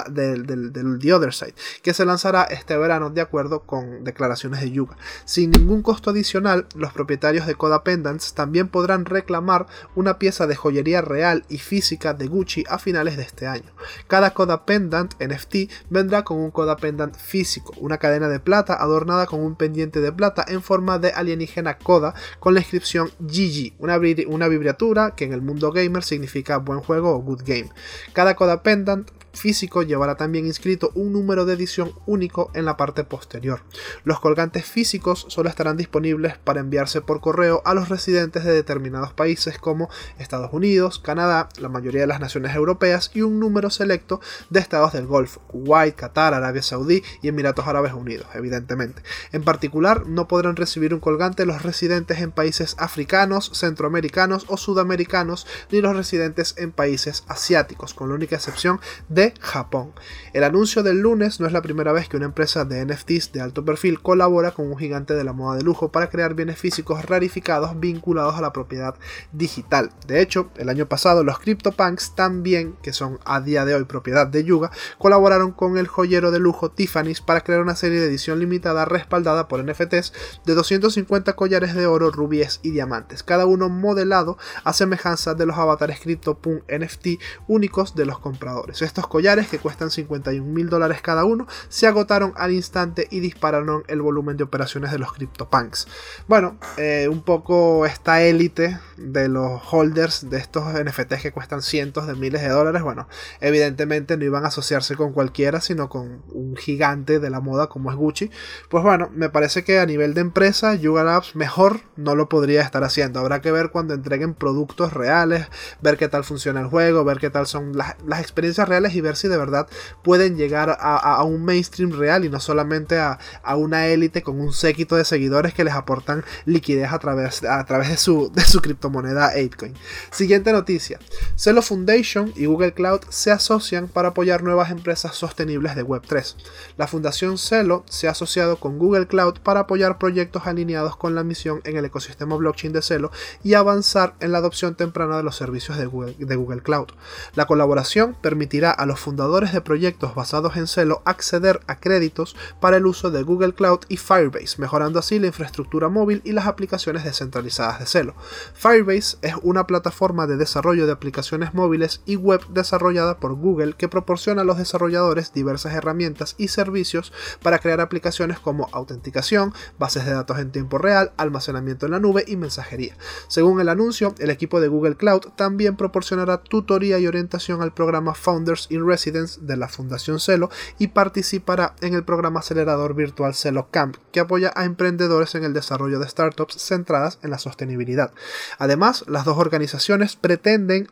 The 0.99 1.13
Other 1.13 1.35
Side, 1.35 1.53
que 1.83 1.93
se 1.93 2.03
lanzará 2.03 2.45
este 2.45 2.75
verano 2.75 3.11
de 3.11 3.21
acuerdo 3.21 3.59
con 3.59 4.03
declaraciones 4.03 4.61
de 4.61 4.71
Yuga. 4.71 4.97
Sin 5.25 5.51
ningún 5.51 5.83
costo 5.83 6.09
adicional, 6.09 6.65
los 6.73 6.93
propietarios 6.93 7.45
de 7.45 7.53
Coda 7.53 7.83
Pendants 7.83 8.33
también 8.33 8.69
podrán 8.69 9.05
reclamar 9.05 9.67
una 9.93 10.17
pieza 10.17 10.47
de 10.47 10.55
joyería 10.55 11.01
real 11.01 11.45
y 11.47 11.59
física 11.59 12.15
de 12.15 12.25
Gucci 12.25 12.63
a 12.67 12.79
finales 12.79 13.17
de 13.17 13.21
este 13.21 13.45
año. 13.45 13.71
Cada 14.07 14.33
Coda 14.33 14.65
Pendant 14.65 15.13
NFT 15.21 15.71
vendrá 15.91 16.23
con 16.23 16.39
un 16.39 16.49
Coda 16.49 16.75
Pendant 16.75 17.15
físico 17.15 17.66
una 17.77 17.97
cadena 17.97 18.29
de 18.29 18.39
plata 18.39 18.75
adornada 18.81 19.25
con 19.25 19.41
un 19.41 19.55
pendiente 19.55 20.01
de 20.01 20.11
plata 20.11 20.45
en 20.47 20.61
forma 20.61 20.99
de 20.99 21.11
alienígena 21.11 21.77
coda 21.77 22.13
con 22.39 22.53
la 22.53 22.61
inscripción 22.61 23.09
GG, 23.19 23.73
una, 23.79 23.99
una 24.27 24.47
vibratura 24.47 25.13
que 25.15 25.25
en 25.25 25.33
el 25.33 25.41
mundo 25.41 25.71
gamer 25.71 26.03
significa 26.03 26.57
buen 26.57 26.79
juego 26.79 27.15
o 27.15 27.19
good 27.19 27.41
game. 27.45 27.69
Cada 28.13 28.35
coda 28.35 28.63
pendant 28.63 29.09
físico 29.37 29.83
llevará 29.83 30.15
también 30.15 30.45
inscrito 30.45 30.91
un 30.95 31.13
número 31.13 31.45
de 31.45 31.53
edición 31.53 31.93
único 32.05 32.51
en 32.53 32.65
la 32.65 32.77
parte 32.77 33.03
posterior. 33.03 33.61
Los 34.03 34.19
colgantes 34.19 34.65
físicos 34.65 35.25
solo 35.29 35.49
estarán 35.49 35.77
disponibles 35.77 36.37
para 36.37 36.59
enviarse 36.59 37.01
por 37.01 37.21
correo 37.21 37.61
a 37.65 37.73
los 37.73 37.89
residentes 37.89 38.43
de 38.43 38.53
determinados 38.53 39.13
países 39.13 39.57
como 39.57 39.89
Estados 40.17 40.51
Unidos, 40.53 40.99
Canadá, 40.99 41.49
la 41.59 41.69
mayoría 41.69 42.01
de 42.01 42.07
las 42.07 42.19
naciones 42.19 42.55
europeas 42.55 43.11
y 43.13 43.21
un 43.21 43.39
número 43.39 43.69
selecto 43.69 44.21
de 44.49 44.59
estados 44.59 44.93
del 44.93 45.07
Golfo, 45.07 45.41
Kuwait, 45.47 45.95
Qatar, 45.95 46.33
Arabia 46.33 46.61
Saudí 46.61 47.03
y 47.21 47.27
Emiratos 47.27 47.67
Árabes 47.67 47.93
Unidos, 47.93 48.27
evidentemente. 48.33 49.01
En 49.31 49.43
particular, 49.43 50.07
no 50.07 50.27
podrán 50.27 50.55
recibir 50.55 50.93
un 50.93 50.99
colgante 50.99 51.45
los 51.45 51.63
residentes 51.63 52.19
en 52.19 52.31
países 52.31 52.75
africanos, 52.77 53.51
centroamericanos 53.53 54.45
o 54.47 54.57
sudamericanos, 54.57 55.47
ni 55.71 55.81
los 55.81 55.95
residentes 55.95 56.55
en 56.57 56.71
países 56.71 57.23
asiáticos, 57.27 57.93
con 57.93 58.09
la 58.09 58.15
única 58.15 58.35
excepción 58.35 58.79
de 59.09 59.26
Japón. 59.39 59.93
El 60.33 60.43
anuncio 60.43 60.83
del 60.83 60.99
lunes 60.99 61.39
no 61.39 61.47
es 61.47 61.53
la 61.53 61.61
primera 61.61 61.91
vez 61.91 62.07
que 62.07 62.17
una 62.17 62.25
empresa 62.25 62.65
de 62.65 62.85
NFTs 62.85 63.31
de 63.31 63.41
alto 63.41 63.63
perfil 63.65 64.01
colabora 64.01 64.51
con 64.51 64.67
un 64.67 64.77
gigante 64.77 65.13
de 65.13 65.23
la 65.23 65.33
moda 65.33 65.57
de 65.57 65.63
lujo 65.63 65.91
para 65.91 66.09
crear 66.09 66.33
bienes 66.33 66.57
físicos 66.57 67.05
rarificados 67.05 67.79
vinculados 67.79 68.35
a 68.35 68.41
la 68.41 68.53
propiedad 68.53 68.95
digital. 69.31 69.91
De 70.07 70.21
hecho, 70.21 70.49
el 70.57 70.69
año 70.69 70.87
pasado 70.87 71.23
los 71.23 71.39
CryptoPunks 71.39 72.15
también, 72.15 72.75
que 72.81 72.93
son 72.93 73.19
a 73.25 73.41
día 73.41 73.65
de 73.65 73.75
hoy 73.75 73.85
propiedad 73.85 74.27
de 74.27 74.43
Yuga, 74.43 74.71
colaboraron 74.97 75.51
con 75.51 75.77
el 75.77 75.87
joyero 75.87 76.31
de 76.31 76.39
lujo 76.39 76.71
Tiffany's 76.71 77.21
para 77.21 77.41
crear 77.41 77.61
una 77.61 77.75
serie 77.75 77.99
de 77.99 78.07
edición 78.07 78.39
limitada 78.39 78.85
respaldada 78.85 79.47
por 79.47 79.63
NFTs 79.63 80.13
de 80.45 80.53
250 80.53 81.33
collares 81.33 81.75
de 81.75 81.85
oro, 81.85 82.11
rubíes 82.11 82.59
y 82.63 82.71
diamantes, 82.71 83.23
cada 83.23 83.45
uno 83.45 83.69
modelado 83.69 84.37
a 84.63 84.73
semejanza 84.73 85.33
de 85.33 85.45
los 85.45 85.57
avatares 85.57 85.99
CryptoPunk 85.99 86.63
NFT 86.71 87.07
únicos 87.47 87.95
de 87.95 88.05
los 88.05 88.19
compradores. 88.19 88.81
Estos 88.81 89.07
collares, 89.17 89.47
que 89.47 89.57
cuestan 89.57 89.89
51 89.89 90.45
mil 90.45 90.69
dólares 90.69 91.01
cada 91.01 91.25
uno, 91.25 91.47
se 91.69 91.87
agotaron 91.87 92.33
al 92.37 92.51
instante 92.51 93.07
y 93.09 93.19
dispararon 93.19 93.83
el 93.87 93.99
volumen 94.03 94.37
de 94.37 94.43
operaciones 94.43 94.91
de 94.91 94.99
los 94.99 95.11
CryptoPunks. 95.11 95.87
Bueno, 96.27 96.59
eh, 96.77 97.07
un 97.09 97.23
poco 97.23 97.87
esta 97.87 98.21
élite 98.21 98.77
de 98.95 99.27
los 99.27 99.59
holders 99.71 100.29
de 100.29 100.37
estos 100.37 100.71
NFTs 100.71 101.23
que 101.23 101.31
cuestan 101.31 101.63
cientos 101.63 102.05
de 102.05 102.13
miles 102.13 102.43
de 102.43 102.49
dólares, 102.49 102.83
bueno, 102.83 103.07
evidentemente 103.41 104.17
no 104.17 104.23
iban 104.23 104.45
a 104.45 104.49
asociarse 104.49 104.95
con 104.95 105.13
cualquiera, 105.13 105.61
sino 105.61 105.89
con 105.89 106.21
un 106.31 106.55
gigante 106.55 107.17
de 107.17 107.31
la 107.31 107.39
moda 107.39 107.69
como 107.69 107.89
es 107.89 107.97
Gucci. 107.97 108.29
Pues 108.69 108.83
bueno, 108.83 109.09
me 109.15 109.31
parece 109.31 109.63
que 109.63 109.79
a 109.79 109.87
nivel 109.87 110.13
de 110.13 110.21
empresa, 110.21 110.75
Yuga 110.75 111.03
Labs 111.03 111.35
mejor 111.35 111.81
no 111.95 112.13
lo 112.13 112.29
podría 112.29 112.61
estar 112.61 112.83
haciendo. 112.83 113.19
Habrá 113.19 113.41
que 113.41 113.51
ver 113.51 113.71
cuando 113.71 113.95
entreguen 113.95 114.35
productos 114.35 114.93
reales, 114.93 115.47
ver 115.81 115.97
qué 115.97 116.07
tal 116.07 116.23
funciona 116.23 116.59
el 116.59 116.67
juego, 116.67 117.03
ver 117.03 117.17
qué 117.17 117.31
tal 117.31 117.47
son 117.47 117.75
las, 117.75 117.95
las 118.05 118.19
experiencias 118.19 118.69
reales 118.69 118.93
y 118.97 119.01
ver 119.01 119.15
si 119.15 119.27
de 119.27 119.37
verdad 119.37 119.67
pueden 120.03 120.37
llegar 120.37 120.77
a, 120.79 121.23
un 121.23 121.43
mainstream 121.43 121.91
real 121.91 122.25
y 122.25 122.29
no 122.29 122.39
solamente 122.39 122.97
a, 122.99 123.17
una 123.55 123.87
élite 123.87 124.21
con 124.21 124.39
un 124.39 124.53
séquito 124.53 124.95
de 124.95 125.05
seguidores 125.05 125.53
que 125.53 125.63
les 125.63 125.73
aportan 125.73 126.23
liquidez 126.45 126.91
a 126.91 126.99
través, 126.99 127.43
a 127.43 127.63
través 127.65 127.89
de, 127.89 127.97
su, 127.97 128.31
de 128.33 128.43
su 128.43 128.61
criptomoneda 128.61 129.27
Apecoin. 129.27 129.73
Siguiente 130.11 130.51
noticia. 130.51 130.99
Celo 131.35 131.61
Foundation 131.61 132.33
y 132.35 132.45
Google 132.45 132.73
Cloud 132.73 133.01
se 133.09 133.31
asocian 133.31 133.87
para 133.87 134.09
apoyar 134.09 134.43
nuevas 134.43 134.71
empresas 134.71 135.15
sostenibles 135.15 135.75
de 135.75 135.85
Web3. 135.85 136.35
La 136.77 136.87
Fundación 136.87 137.37
Celo 137.37 137.83
se 137.89 138.07
ha 138.07 138.11
asociado 138.11 138.57
con 138.57 138.77
Google 138.77 139.07
Cloud 139.07 139.39
para 139.39 139.61
apoyar 139.61 139.97
proyectos 139.97 140.47
alineados 140.47 140.97
con 140.97 141.15
la 141.15 141.23
misión 141.23 141.61
en 141.63 141.77
el 141.77 141.85
ecosistema 141.85 142.35
blockchain 142.35 142.73
de 142.73 142.81
Celo 142.81 143.11
y 143.43 143.53
avanzar 143.53 144.15
en 144.19 144.31
la 144.31 144.39
adopción 144.39 144.75
temprana 144.75 145.17
de 145.17 145.23
los 145.23 145.35
servicios 145.35 145.77
de 145.77 145.85
Google, 145.85 146.15
de 146.17 146.35
Google 146.35 146.61
Cloud. 146.61 146.87
La 147.35 147.45
colaboración 147.45 148.15
permitirá 148.21 148.71
a 148.71 148.85
los 148.87 148.99
fundadores 148.99 149.53
de 149.53 149.61
proyectos 149.61 150.15
basados 150.15 150.57
en 150.57 150.67
Celo 150.67 151.01
acceder 151.05 151.59
a 151.67 151.79
créditos 151.79 152.35
para 152.59 152.77
el 152.77 152.85
uso 152.85 153.11
de 153.11 153.23
Google 153.23 153.53
Cloud 153.53 153.81
y 153.89 153.97
Firebase, 153.97 154.59
mejorando 154.59 154.99
así 154.99 155.19
la 155.19 155.27
infraestructura 155.27 155.89
móvil 155.89 156.21
y 156.23 156.31
las 156.31 156.47
aplicaciones 156.47 157.03
descentralizadas 157.03 157.79
de 157.79 157.85
Celo. 157.85 158.15
Firebase 158.53 159.17
es 159.21 159.35
una 159.43 159.67
plataforma 159.67 160.27
de 160.27 160.37
desarrollo 160.37 160.85
de 160.85 160.93
aplicaciones 160.93 161.53
móviles 161.53 162.01
y 162.05 162.15
web 162.15 162.41
desarrollada 162.49 163.19
por 163.19 163.35
Google 163.35 163.75
que 163.77 163.87
proporciona 163.87 164.41
a 164.41 164.45
los 164.45 164.57
desarrolladores 164.57 165.33
diversas 165.33 165.73
herramientas 165.73 166.35
y 166.37 166.47
servicios 166.47 167.13
para 167.41 167.59
crear 167.59 167.81
aplicaciones 167.81 168.39
como 168.39 168.69
autenticación, 168.71 169.53
bases 169.77 170.05
de 170.05 170.13
datos 170.13 170.39
en 170.39 170.51
tiempo 170.51 170.77
real, 170.77 171.11
almacenamiento 171.17 171.85
en 171.85 171.91
la 171.91 171.99
nube 171.99 172.23
y 172.27 172.37
mensajería. 172.37 172.95
Según 173.27 173.59
el 173.59 173.69
anuncio, 173.69 174.15
el 174.19 174.29
equipo 174.29 174.59
de 174.61 174.67
Google 174.67 174.95
Cloud 174.95 175.21
también 175.35 175.75
proporcionará 175.75 176.37
tutoría 176.41 176.99
y 176.99 177.07
orientación 177.07 177.61
al 177.61 177.73
programa 177.73 178.13
Founders 178.13 178.67
Residence 178.85 179.39
de 179.41 179.57
la 179.57 179.67
Fundación 179.67 180.19
Celo 180.19 180.49
y 180.79 180.87
participará 180.87 181.75
en 181.81 181.93
el 181.93 182.03
programa 182.03 182.39
acelerador 182.39 182.95
virtual 182.95 183.33
Celo 183.33 183.69
Camp, 183.71 183.97
que 184.11 184.19
apoya 184.19 184.51
a 184.55 184.65
emprendedores 184.65 185.35
en 185.35 185.43
el 185.43 185.53
desarrollo 185.53 185.99
de 185.99 186.07
startups 186.07 186.61
centradas 186.61 187.19
en 187.23 187.31
la 187.31 187.39
sostenibilidad. 187.39 188.11
Además, 188.57 189.05
las 189.07 189.25
dos 189.25 189.37
organizaciones 189.37 190.15
pretenden 190.15 190.87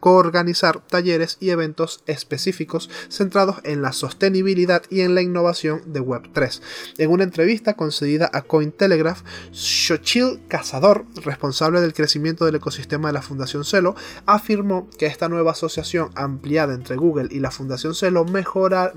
coorganizar 0.00 0.80
talleres 0.80 1.36
y 1.40 1.50
eventos 1.50 2.02
específicos 2.06 2.90
centrados 3.08 3.56
en 3.64 3.82
la 3.82 3.92
sostenibilidad 3.92 4.82
y 4.90 5.00
en 5.00 5.14
la 5.14 5.22
innovación 5.22 5.82
de 5.92 6.00
Web3. 6.00 6.60
En 6.98 7.10
una 7.10 7.24
entrevista 7.24 7.74
concedida 7.74 8.30
a 8.32 8.42
Cointelegraph, 8.42 9.22
Xochitl 9.52 10.40
Cazador, 10.48 11.04
responsable 11.24 11.80
del 11.80 11.94
crecimiento 11.94 12.44
del 12.44 12.56
ecosistema 12.56 13.08
de 13.08 13.14
la 13.14 13.22
Fundación 13.22 13.64
Celo, 13.64 13.94
afirmó 14.26 14.88
que 14.98 15.06
esta 15.06 15.28
nueva 15.28 15.52
asociación 15.52 16.10
ampliada 16.14 16.74
entre 16.74 16.96
Google 16.96 17.28
y 17.30 17.40
la 17.40 17.50
Fundación 17.50 17.94
Celo 17.94 18.24
mejora, 18.24 18.92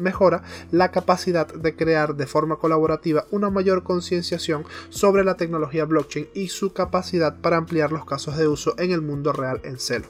la 0.71 0.91
capacidad 0.91 1.47
de 1.47 1.75
crear 1.75 2.15
de 2.15 2.27
forma 2.27 2.57
colaborativa 2.57 3.25
una 3.31 3.49
mayor 3.49 3.83
concienciación 3.83 4.65
sobre 4.89 5.23
la 5.23 5.37
tecnología 5.37 5.85
blockchain 5.85 6.27
y 6.33 6.49
su 6.49 6.73
capacidad 6.73 7.35
para 7.39 7.57
ampliar 7.57 7.91
los 7.91 8.05
casos 8.05 8.37
de 8.37 8.47
uso 8.47 8.75
en 8.77 8.91
el 8.91 9.01
mundo 9.01 9.33
real 9.33 9.61
en 9.63 9.79
Celo. 9.79 10.07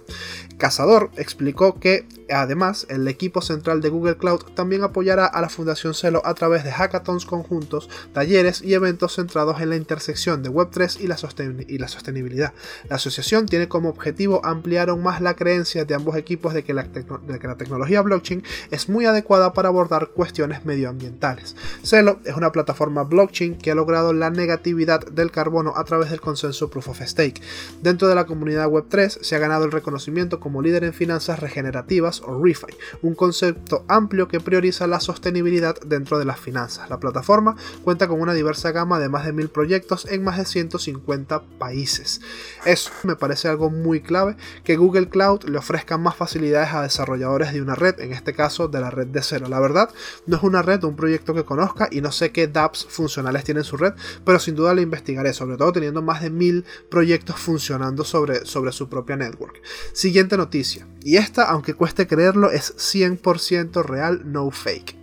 Cazador 0.58 1.10
explicó 1.18 1.80
que 1.80 2.08
además 2.30 2.86
el 2.90 3.08
equipo 3.08 3.42
central 3.42 3.82
de 3.82 3.90
Google 3.90 4.18
Cloud 4.18 4.42
también 4.56 4.84
apoyará 4.84 5.26
a 5.26 5.42
la 5.42 5.50
Fundación 5.50 5.94
Celo 5.94 6.22
a 6.26 6.34
través 6.34 6.64
de 6.64 6.72
hackathons 6.72 7.26
conjuntos, 7.26 7.90
talleres 8.14 8.62
y 8.62 8.74
eventos 8.74 9.16
centrados 9.16 9.62
en 9.62 9.70
la 9.70 9.76
intersección 9.76 10.44
de 10.44 10.50
Web3 10.50 11.00
y 11.00 11.08
la, 11.08 11.88
sostenibilidad. 11.88 12.54
La 12.90 12.96
asociación 12.96 13.46
tiene 13.46 13.68
como 13.68 13.90
objetivo 13.90 14.46
ampliar 14.46 14.90
aún 14.90 15.04
más 15.04 15.22
la 15.22 15.36
creencia 15.36 15.86
de 15.86 15.96
ambos 15.96 16.16
equipos 16.16 16.54
de 16.54 16.64
que, 16.64 16.74
la 16.74 16.84
de 16.84 17.40
que 17.40 17.48
la 17.48 17.58
tecnología 17.58 18.02
blockchain 18.02 18.44
es 18.72 18.90
muy 18.90 19.06
adecuada 19.06 19.54
para 19.54 19.70
abordar 19.70 20.10
cuestiones 20.10 20.66
medioambientales. 20.66 21.56
Celo 21.84 22.20
es 22.26 22.36
una 22.36 22.52
plataforma 22.52 23.04
blockchain 23.04 23.58
que 23.58 23.72
ha 23.72 23.76
logrado 23.76 24.14
la 24.14 24.30
negatividad 24.30 25.06
del 25.08 25.32
carbono 25.32 25.74
a 25.76 25.84
través 25.84 26.10
del 26.10 26.22
consenso 26.22 26.70
Proof 26.70 26.90
of 26.90 27.02
Stake. 27.02 27.42
Dentro 27.82 28.08
de 28.08 28.16
la 28.16 28.26
comunidad 28.26 28.70
Web3 28.70 29.22
se 29.22 29.36
ha 29.36 29.40
ganado 29.40 29.66
el 29.66 29.72
reconocimiento 29.72 30.40
como 30.40 30.62
líder 30.62 30.84
en 30.84 30.94
finanzas 30.94 31.40
regenerativas 31.40 32.13
o 32.22 32.44
ReFi, 32.44 32.74
un 33.02 33.16
concepto 33.16 33.86
amplio 33.88 34.28
que 34.28 34.40
prioriza 34.40 34.88
la 34.88 35.00
sostenibilidad 35.00 35.76
dentro 35.86 36.20
de 36.20 36.26
las 36.26 36.40
finanzas. 36.40 36.90
La 36.90 37.00
plataforma 37.00 37.56
cuenta 37.84 38.08
con 38.08 38.22
una 38.22 38.34
diversa 38.34 38.72
gama 38.72 39.00
de 39.00 39.10
más 39.10 39.26
de 39.26 39.34
mil 39.34 39.50
proyectos 39.50 40.06
en 40.10 40.24
más 40.24 40.38
de 40.38 40.46
150 40.46 41.44
países. 41.58 42.22
Eso 42.66 42.92
me 43.04 43.16
parece 43.16 43.48
algo 43.48 43.70
muy 43.70 44.02
clave, 44.02 44.36
que 44.64 44.76
Google 44.76 45.10
Cloud 45.10 45.44
le 45.44 45.58
ofrezca 45.58 45.98
más 45.98 46.16
facilidades 46.16 46.74
a 46.74 46.82
desarrolladores 46.82 47.54
de 47.54 47.62
una 47.62 47.76
red, 47.76 48.00
en 48.00 48.14
este 48.14 48.34
caso 48.34 48.68
de 48.68 48.82
la 48.82 48.90
red 48.90 49.08
de 49.08 49.22
cero. 49.22 49.48
La 49.50 49.60
verdad, 49.60 49.90
no 50.26 50.38
es 50.38 50.44
una 50.44 50.62
red 50.62 50.84
un 50.84 50.96
proyecto 50.96 51.34
que 51.34 51.44
conozca 51.44 51.88
y 51.92 52.02
no 52.02 52.12
sé 52.12 52.32
qué 52.32 52.48
dApps 52.48 52.86
funcionales 52.90 53.44
tiene 53.44 53.64
su 53.64 53.78
red, 53.78 53.94
pero 54.26 54.40
sin 54.40 54.56
duda 54.56 54.74
la 54.74 54.82
investigaré, 54.82 55.34
sobre 55.34 55.58
todo 55.58 55.72
teniendo 55.72 56.02
más 56.02 56.22
de 56.22 56.30
mil 56.30 56.66
proyectos 56.90 57.38
funcionando 57.38 58.04
sobre, 58.04 58.46
sobre 58.46 58.72
su 58.72 58.90
propia 58.90 59.16
network. 59.16 59.62
Siguiente 59.94 60.38
noticia, 60.38 60.88
y 61.04 61.18
esta, 61.18 61.44
aunque 61.44 61.74
creerlo, 62.08 62.52
es 62.52 62.76
100% 62.76 63.84
real, 63.84 64.22
no 64.32 64.50
fake 64.52 65.03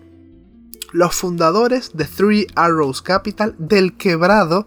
los 0.92 1.14
fundadores 1.14 1.90
de 1.94 2.04
Three 2.04 2.46
Arrows 2.54 3.02
Capital, 3.02 3.54
del 3.58 3.96
quebrado 3.96 4.66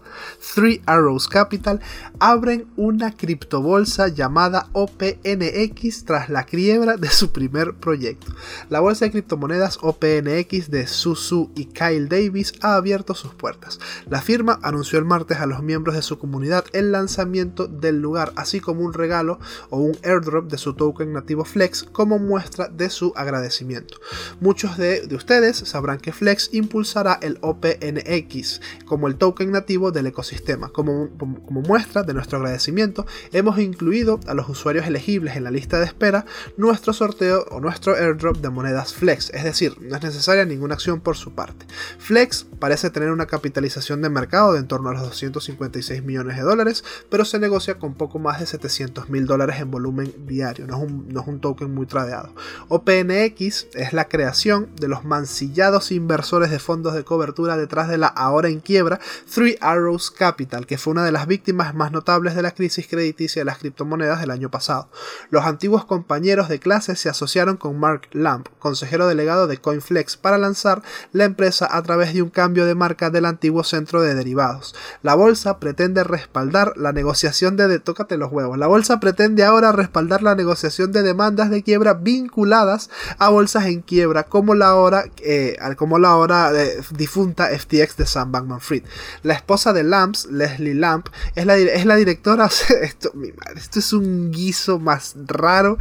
Three 0.54 0.82
Arrows 0.86 1.28
Capital, 1.28 1.80
abren 2.18 2.66
una 2.76 3.16
criptobolsa 3.16 4.08
llamada 4.08 4.68
OPNX 4.72 6.04
tras 6.04 6.30
la 6.30 6.44
quiebra 6.44 6.96
de 6.96 7.08
su 7.08 7.32
primer 7.32 7.74
proyecto. 7.74 8.32
La 8.70 8.80
bolsa 8.80 9.04
de 9.04 9.10
criptomonedas 9.10 9.78
OPNX 9.82 10.70
de 10.70 10.86
Susu 10.86 11.50
y 11.54 11.66
Kyle 11.66 12.08
Davis 12.08 12.54
ha 12.62 12.76
abierto 12.76 13.14
sus 13.14 13.34
puertas. 13.34 13.78
La 14.08 14.22
firma 14.22 14.58
anunció 14.62 14.98
el 14.98 15.04
martes 15.04 15.38
a 15.38 15.46
los 15.46 15.62
miembros 15.62 15.94
de 15.94 16.02
su 16.02 16.18
comunidad 16.18 16.64
el 16.72 16.92
lanzamiento 16.92 17.66
del 17.66 18.00
lugar, 18.00 18.32
así 18.36 18.60
como 18.60 18.82
un 18.82 18.92
regalo 18.92 19.38
o 19.70 19.78
un 19.78 19.96
airdrop 20.02 20.50
de 20.50 20.58
su 20.58 20.74
token 20.74 21.12
nativo 21.12 21.44
Flex 21.44 21.84
como 21.84 22.18
muestra 22.18 22.68
de 22.68 22.88
su 22.88 23.12
agradecimiento. 23.16 23.98
Muchos 24.40 24.76
de, 24.78 25.06
de 25.06 25.16
ustedes 25.16 25.56
sabrán 25.58 25.98
que 25.98 26.13
Flex 26.14 26.50
impulsará 26.52 27.18
el 27.22 27.38
OPNX 27.40 28.60
como 28.86 29.08
el 29.08 29.16
token 29.16 29.52
nativo 29.52 29.92
del 29.92 30.06
ecosistema. 30.06 30.70
Como, 30.70 31.08
muestra 31.48 32.02
de 32.02 32.14
nuestro 32.14 32.38
agradecimiento, 32.38 33.06
hemos 33.32 33.58
incluido 33.58 34.20
a 34.26 34.34
los 34.34 34.48
usuarios 34.48 34.86
elegibles 34.86 35.36
en 35.36 35.44
la 35.44 35.50
lista 35.50 35.78
de 35.78 35.86
espera 35.86 36.26
nuestro 36.56 36.92
sorteo 36.92 37.44
o 37.50 37.60
nuestro 37.60 37.94
airdrop 37.94 38.38
de 38.38 38.50
monedas 38.50 38.94
Flex, 38.94 39.30
es 39.30 39.44
decir, 39.44 39.76
no 39.80 39.96
es 39.96 40.02
necesaria 40.02 40.44
ninguna 40.44 40.74
acción 40.74 41.00
por 41.00 41.16
su 41.16 41.32
parte. 41.32 41.66
Flex 41.98 42.46
parece 42.58 42.90
tener 42.90 43.10
una 43.10 43.26
capitalización 43.26 44.02
de 44.02 44.10
mercado 44.10 44.52
de 44.52 44.64
en 44.64 44.68
torno 44.68 44.88
a 44.88 44.94
los 44.94 45.02
256 45.02 46.02
millones 46.02 46.36
de 46.36 46.42
dólares, 46.42 46.84
pero 47.10 47.24
se 47.24 47.38
negocia 47.38 47.78
con 47.78 47.94
poco 47.94 48.18
más 48.18 48.40
de 48.40 48.46
700 48.46 49.10
mil 49.10 49.26
dólares 49.26 49.60
en 49.60 49.70
volumen 49.70 50.12
diario, 50.26 50.66
no 50.66 50.76
es, 50.76 50.90
un, 50.90 51.08
no 51.08 51.20
es 51.20 51.26
un 51.26 51.40
token 51.40 51.74
muy 51.74 51.86
tradeado. 51.86 52.34
OPNX 52.68 53.66
es 53.74 53.92
la 53.92 54.08
creación 54.08 54.70
de 54.76 54.88
los 54.88 55.04
mancillados 55.04 55.92
inversores 56.04 56.50
de 56.50 56.58
fondos 56.58 56.92
de 56.92 57.02
cobertura 57.02 57.56
detrás 57.56 57.88
de 57.88 57.96
la 57.96 58.08
ahora 58.08 58.48
en 58.48 58.60
quiebra 58.60 59.00
Three 59.32 59.56
Arrows 59.62 60.10
Capital, 60.10 60.66
que 60.66 60.76
fue 60.76 60.90
una 60.90 61.02
de 61.02 61.12
las 61.12 61.26
víctimas 61.26 61.74
más 61.74 61.92
notables 61.92 62.34
de 62.36 62.42
la 62.42 62.50
crisis 62.50 62.86
crediticia 62.86 63.40
de 63.40 63.46
las 63.46 63.56
criptomonedas 63.56 64.20
del 64.20 64.30
año 64.30 64.50
pasado. 64.50 64.90
Los 65.30 65.46
antiguos 65.46 65.86
compañeros 65.86 66.50
de 66.50 66.60
clase 66.60 66.94
se 66.94 67.08
asociaron 67.08 67.56
con 67.56 67.80
Mark 67.80 68.08
Lamp, 68.12 68.48
consejero 68.58 69.06
delegado 69.06 69.46
de 69.46 69.56
CoinFlex, 69.56 70.18
para 70.18 70.36
lanzar 70.36 70.82
la 71.12 71.24
empresa 71.24 71.66
a 71.70 71.82
través 71.82 72.12
de 72.12 72.20
un 72.20 72.28
cambio 72.28 72.66
de 72.66 72.74
marca 72.74 73.08
del 73.08 73.24
antiguo 73.24 73.64
centro 73.64 74.02
de 74.02 74.14
derivados. 74.14 74.74
La 75.02 75.14
bolsa 75.14 75.58
pretende 75.58 76.04
respaldar 76.04 76.74
la 76.76 76.92
negociación 76.92 77.56
de, 77.56 77.78
tócate 77.78 78.18
los 78.18 78.30
huevos. 78.30 78.58
La 78.58 78.66
bolsa 78.66 79.00
pretende 79.00 79.42
ahora 79.42 79.72
respaldar 79.72 80.22
la 80.22 80.34
negociación 80.34 80.92
de 80.92 81.02
demandas 81.02 81.48
de 81.48 81.62
quiebra 81.62 81.94
vinculadas 81.94 82.90
a 83.18 83.30
bolsas 83.30 83.66
en 83.66 83.80
quiebra, 83.80 84.24
como 84.24 84.54
la 84.54 84.74
hora 84.74 85.06
eh, 85.22 85.56
como 85.76 85.93
la 85.98 86.08
ahora 86.08 86.50
eh, 86.54 86.80
difunta 86.90 87.48
FTX 87.48 87.96
de 87.96 88.06
Sam 88.06 88.32
Bankman 88.32 88.60
Fried. 88.60 88.84
La 89.22 89.34
esposa 89.34 89.72
de 89.72 89.82
Lamps, 89.82 90.26
Leslie 90.26 90.74
Lamp, 90.74 91.08
es 91.34 91.46
la, 91.46 91.56
es 91.56 91.84
la 91.86 91.96
directora. 91.96 92.48
Esto, 92.82 93.12
esto 93.56 93.78
es 93.78 93.92
un 93.92 94.30
guiso 94.30 94.78
más 94.78 95.14
raro. 95.26 95.78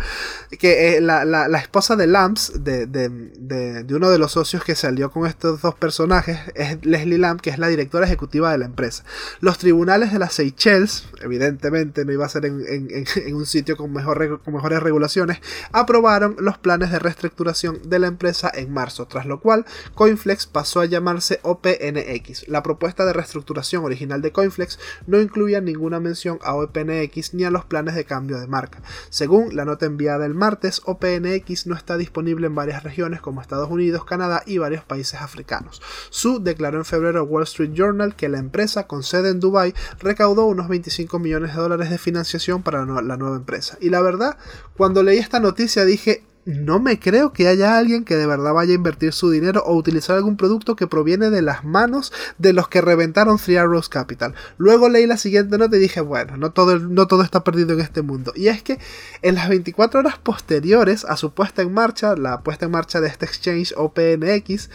Que 0.59 0.97
eh, 0.97 1.01
la, 1.01 1.45
esposa 1.57 1.95
de 1.95 2.07
Lamps, 2.07 2.63
de, 2.63 3.85
uno 3.89 4.09
de 4.09 4.17
los 4.17 4.31
socios 4.31 4.63
que 4.63 4.75
salió 4.75 5.11
con 5.11 5.25
estos 5.25 5.61
dos 5.61 5.75
personajes, 5.75 6.39
es 6.55 6.85
Leslie 6.85 7.17
Lamp, 7.17 7.41
que 7.41 7.49
es 7.49 7.59
la 7.59 7.67
directora 7.67 8.05
ejecutiva 8.05 8.51
de 8.51 8.57
la 8.57 8.65
empresa. 8.65 9.03
Los 9.39 9.57
tribunales 9.57 10.11
de 10.11 10.19
las 10.19 10.33
Seychelles, 10.33 11.05
evidentemente 11.21 12.05
no 12.05 12.11
iba 12.11 12.25
a 12.25 12.29
ser 12.29 12.45
en, 12.45 13.05
un 13.35 13.45
sitio 13.45 13.77
con, 13.77 13.91
mejor, 13.91 14.41
con 14.41 14.53
mejores 14.53 14.81
regulaciones, 14.81 15.39
aprobaron 15.71 16.35
los 16.39 16.57
planes 16.57 16.91
de 16.91 16.99
reestructuración 16.99 17.79
de 17.83 17.99
la 17.99 18.07
empresa 18.07 18.51
en 18.53 18.71
marzo, 18.73 19.07
tras 19.07 19.25
lo 19.25 19.39
cual 19.39 19.65
Coinflex 20.03 20.47
pasó 20.47 20.81
a 20.81 20.85
llamarse 20.85 21.39
OPNX. 21.43 22.49
La 22.49 22.61
propuesta 22.61 23.05
de 23.05 23.13
reestructuración 23.13 23.85
original 23.85 24.21
de 24.21 24.33
Coinflex 24.33 24.77
no 25.07 25.21
incluía 25.21 25.61
ninguna 25.61 26.01
mención 26.01 26.39
a 26.43 26.55
OPNX 26.55 27.33
ni 27.33 27.45
a 27.45 27.51
los 27.51 27.63
planes 27.63 27.95
de 27.95 28.03
cambio 28.03 28.37
de 28.37 28.47
marca. 28.47 28.81
Según 29.09 29.55
la 29.55 29.63
nota 29.63 29.85
enviada 29.85 30.25
el 30.25 30.33
martes, 30.33 30.81
OPNX 30.83 31.67
no 31.67 31.75
está 31.75 31.95
disponible 31.95 32.47
en 32.47 32.53
varias 32.53 32.83
regiones 32.83 33.21
como 33.21 33.39
Estados 33.39 33.71
Unidos, 33.71 34.03
Canadá 34.03 34.43
y 34.45 34.57
varios 34.57 34.83
países 34.83 35.21
africanos. 35.21 35.81
Su 36.09 36.43
declaró 36.43 36.79
en 36.79 36.85
febrero 36.85 37.23
Wall 37.23 37.43
Street 37.43 37.71
Journal 37.71 38.13
que 38.13 38.27
la 38.27 38.39
empresa 38.39 38.87
con 38.87 39.03
sede 39.03 39.29
en 39.29 39.39
Dubai 39.39 39.73
recaudó 40.01 40.47
unos 40.47 40.67
25 40.67 41.17
millones 41.17 41.55
de 41.55 41.61
dólares 41.61 41.89
de 41.89 41.97
financiación 41.97 42.61
para 42.61 42.85
la 42.85 43.15
nueva 43.15 43.37
empresa. 43.37 43.77
Y 43.79 43.89
la 43.89 44.01
verdad, 44.01 44.37
cuando 44.75 45.01
leí 45.01 45.19
esta 45.19 45.39
noticia 45.39 45.85
dije, 45.85 46.25
no 46.45 46.79
me 46.79 46.99
creo 46.99 47.31
que 47.31 47.47
haya 47.47 47.77
alguien 47.77 48.03
que 48.03 48.15
de 48.15 48.27
verdad 48.27 48.53
vaya 48.53 48.71
a 48.71 48.75
invertir 48.75 49.13
su 49.13 49.29
dinero 49.29 49.63
o 49.65 49.75
utilizar 49.75 50.17
algún 50.17 50.37
producto 50.37 50.75
que 50.75 50.87
proviene 50.87 51.29
de 51.29 51.41
las 51.41 51.63
manos 51.63 52.11
de 52.37 52.53
los 52.53 52.67
que 52.67 52.81
reventaron 52.81 53.37
Three 53.37 53.57
Arrows 53.57 53.89
Capital. 53.89 54.33
Luego 54.57 54.89
leí 54.89 55.07
la 55.07 55.17
siguiente 55.17 55.57
nota 55.57 55.77
y 55.77 55.79
dije, 55.79 56.01
bueno, 56.01 56.37
no 56.37 56.51
todo, 56.51 56.79
no 56.79 57.07
todo 57.07 57.23
está 57.23 57.43
perdido 57.43 57.73
en 57.73 57.79
este 57.79 58.01
mundo. 58.01 58.33
Y 58.35 58.47
es 58.47 58.61
que 58.61 58.79
en 59.21 59.35
las 59.35 59.49
24 59.49 60.01
horas 60.01 60.17
posteriores 60.17 61.05
a 61.05 61.17
su 61.17 61.33
puesta 61.33 61.61
en 61.61 61.73
marcha, 61.73 62.15
la 62.15 62.41
puesta 62.41 62.65
en 62.65 62.71
marcha 62.71 62.99
de 62.99 63.07
este 63.07 63.25
exchange 63.25 63.73
OPNX, 63.77 64.69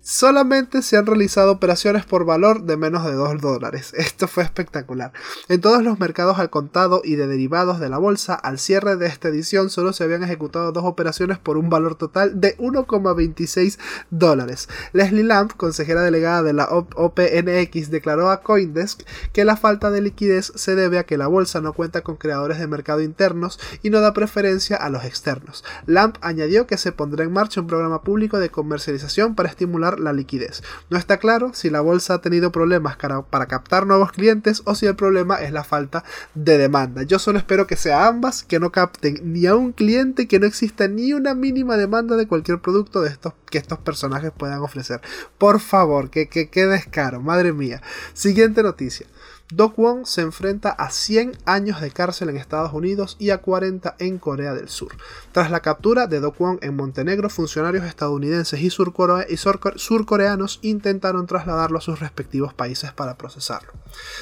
solamente 0.00 0.82
se 0.82 0.96
han 0.96 1.06
realizado 1.06 1.52
operaciones 1.52 2.04
por 2.04 2.24
valor 2.24 2.62
de 2.62 2.76
menos 2.76 3.04
de 3.04 3.12
2 3.12 3.40
dólares. 3.40 3.92
Esto 3.96 4.28
fue 4.28 4.42
espectacular. 4.42 5.12
En 5.48 5.60
todos 5.60 5.82
los 5.82 5.98
mercados 5.98 6.38
al 6.38 6.50
contado 6.50 7.02
y 7.04 7.16
de 7.16 7.26
derivados 7.26 7.80
de 7.80 7.88
la 7.88 7.98
bolsa, 7.98 8.34
al 8.34 8.58
cierre 8.58 8.96
de 8.96 9.06
esta 9.06 9.28
edición 9.28 9.70
solo 9.70 9.92
se 9.92 10.04
habían 10.04 10.22
ejecutado 10.22 10.72
dos 10.72 10.84
operaciones 10.84 11.38
por 11.38 11.56
un 11.56 11.68
valor 11.68 11.94
total 11.94 12.40
de 12.40 12.56
1,26 12.58 13.78
dólares. 14.10 14.68
Leslie 14.92 15.24
Lamp, 15.24 15.52
consejera 15.56 16.02
delegada 16.02 16.42
de 16.42 16.52
la 16.52 16.68
OPNX, 16.70 17.90
declaró 17.90 18.30
a 18.30 18.42
Coindesk 18.42 19.02
que 19.32 19.44
la 19.44 19.56
falta 19.56 19.90
de 19.90 20.00
liquidez 20.00 20.52
se 20.54 20.74
debe 20.74 20.98
a 20.98 21.04
que 21.04 21.18
la 21.18 21.26
bolsa 21.26 21.60
no 21.60 21.72
cuenta 21.72 22.02
con 22.02 22.16
creadores 22.16 22.58
de 22.58 22.66
mercado 22.66 23.02
internos 23.02 23.60
y 23.82 23.90
no 23.90 24.00
da 24.00 24.14
preferencia 24.14 24.76
a 24.76 24.88
los 24.88 25.04
externos. 25.04 25.64
Lamp 25.86 26.16
añadió 26.20 26.66
que 26.66 26.78
se 26.78 26.92
pondrá 26.92 27.24
en 27.24 27.32
marcha 27.32 27.60
un 27.60 27.66
programa 27.66 28.02
público 28.02 28.38
de 28.38 28.50
comercialización 28.50 29.34
para 29.34 29.48
estimular 29.48 29.97
la 29.98 30.12
liquidez. 30.12 30.62
No 30.90 30.98
está 30.98 31.18
claro 31.18 31.52
si 31.54 31.70
la 31.70 31.80
bolsa 31.80 32.14
ha 32.14 32.20
tenido 32.20 32.52
problemas 32.52 32.96
para, 32.96 33.46
captar 33.46 33.86
nuevos 33.86 34.12
clientes 34.12 34.62
o 34.64 34.74
si 34.74 34.86
el 34.86 34.96
problema 34.96 35.36
es 35.36 35.52
la 35.52 35.64
falta 35.64 36.04
de 36.34 36.58
demanda. 36.58 37.02
Yo 37.02 37.18
solo 37.18 37.38
espero 37.38 37.66
que 37.66 37.76
sea 37.76 38.06
ambas, 38.06 38.42
que 38.42 38.60
no 38.60 38.70
capten 38.70 39.20
ni 39.32 39.46
a 39.46 39.54
un 39.54 39.72
cliente, 39.72 40.28
que 40.28 40.38
no 40.38 40.46
exista 40.46 40.88
ni 40.88 41.12
una 41.12 41.34
mínima 41.34 41.76
demanda 41.76 42.16
de 42.16 42.26
cualquier 42.26 42.60
producto 42.60 43.00
de 43.02 43.10
estos 43.10 43.34
que 43.50 43.58
estos 43.58 43.78
personajes 43.78 44.32
puedan 44.36 44.60
ofrecer. 44.60 45.00
Por 45.38 45.60
favor, 45.60 46.10
que, 46.10 46.28
que, 46.28 46.50
que 46.50 46.66
descaro, 46.66 47.20
madre 47.20 47.52
mía. 47.52 47.82
Siguiente 48.12 48.62
noticia. 48.62 49.06
Do 49.50 49.72
Kwon 49.72 50.04
se 50.04 50.20
enfrenta 50.20 50.68
a 50.68 50.90
100 50.90 51.38
años 51.46 51.80
de 51.80 51.90
cárcel 51.90 52.28
en 52.28 52.36
Estados 52.36 52.74
Unidos 52.74 53.16
y 53.18 53.30
a 53.30 53.38
40 53.38 53.96
en 53.98 54.18
Corea 54.18 54.52
del 54.52 54.68
Sur. 54.68 54.94
Tras 55.32 55.50
la 55.50 55.60
captura 55.60 56.06
de 56.06 56.20
Do 56.20 56.32
Kwon 56.32 56.58
en 56.60 56.76
Montenegro, 56.76 57.30
funcionarios 57.30 57.86
estadounidenses 57.86 58.60
y, 58.60 58.68
surcoreanos 58.68 60.58
intentaron 60.60 61.26
trasladarlo 61.26 61.78
a 61.78 61.80
sus 61.80 61.98
respectivos 61.98 62.52
países 62.52 62.92
para 62.92 63.16
procesarlo. 63.16 63.72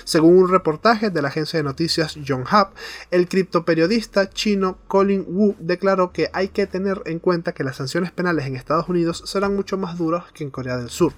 Según 0.04 0.38
un 0.38 0.48
reportaje 0.48 1.10
de 1.10 1.22
la 1.22 1.28
agencia 1.28 1.58
de 1.58 1.64
noticias 1.64 2.14
Yonhap, 2.14 2.72
el 3.10 3.26
criptoperiodista 3.28 4.30
chino 4.30 4.78
Colin 4.86 5.24
Wu 5.26 5.56
declaró 5.58 6.12
que 6.12 6.30
hay 6.32 6.48
que 6.48 6.68
tener 6.68 7.02
en 7.04 7.18
cuenta 7.18 7.52
que 7.52 7.64
las 7.64 7.74
sanciones 7.74 8.12
penales 8.12 8.46
en 8.46 8.54
Estados 8.54 8.88
Unidos 8.88 9.24
serán 9.26 9.56
mucho 9.56 9.76
más 9.76 9.98
duras 9.98 10.26
que 10.32 10.44
en 10.44 10.50
Corea 10.50 10.76
del 10.76 10.90
Sur. 10.90 11.14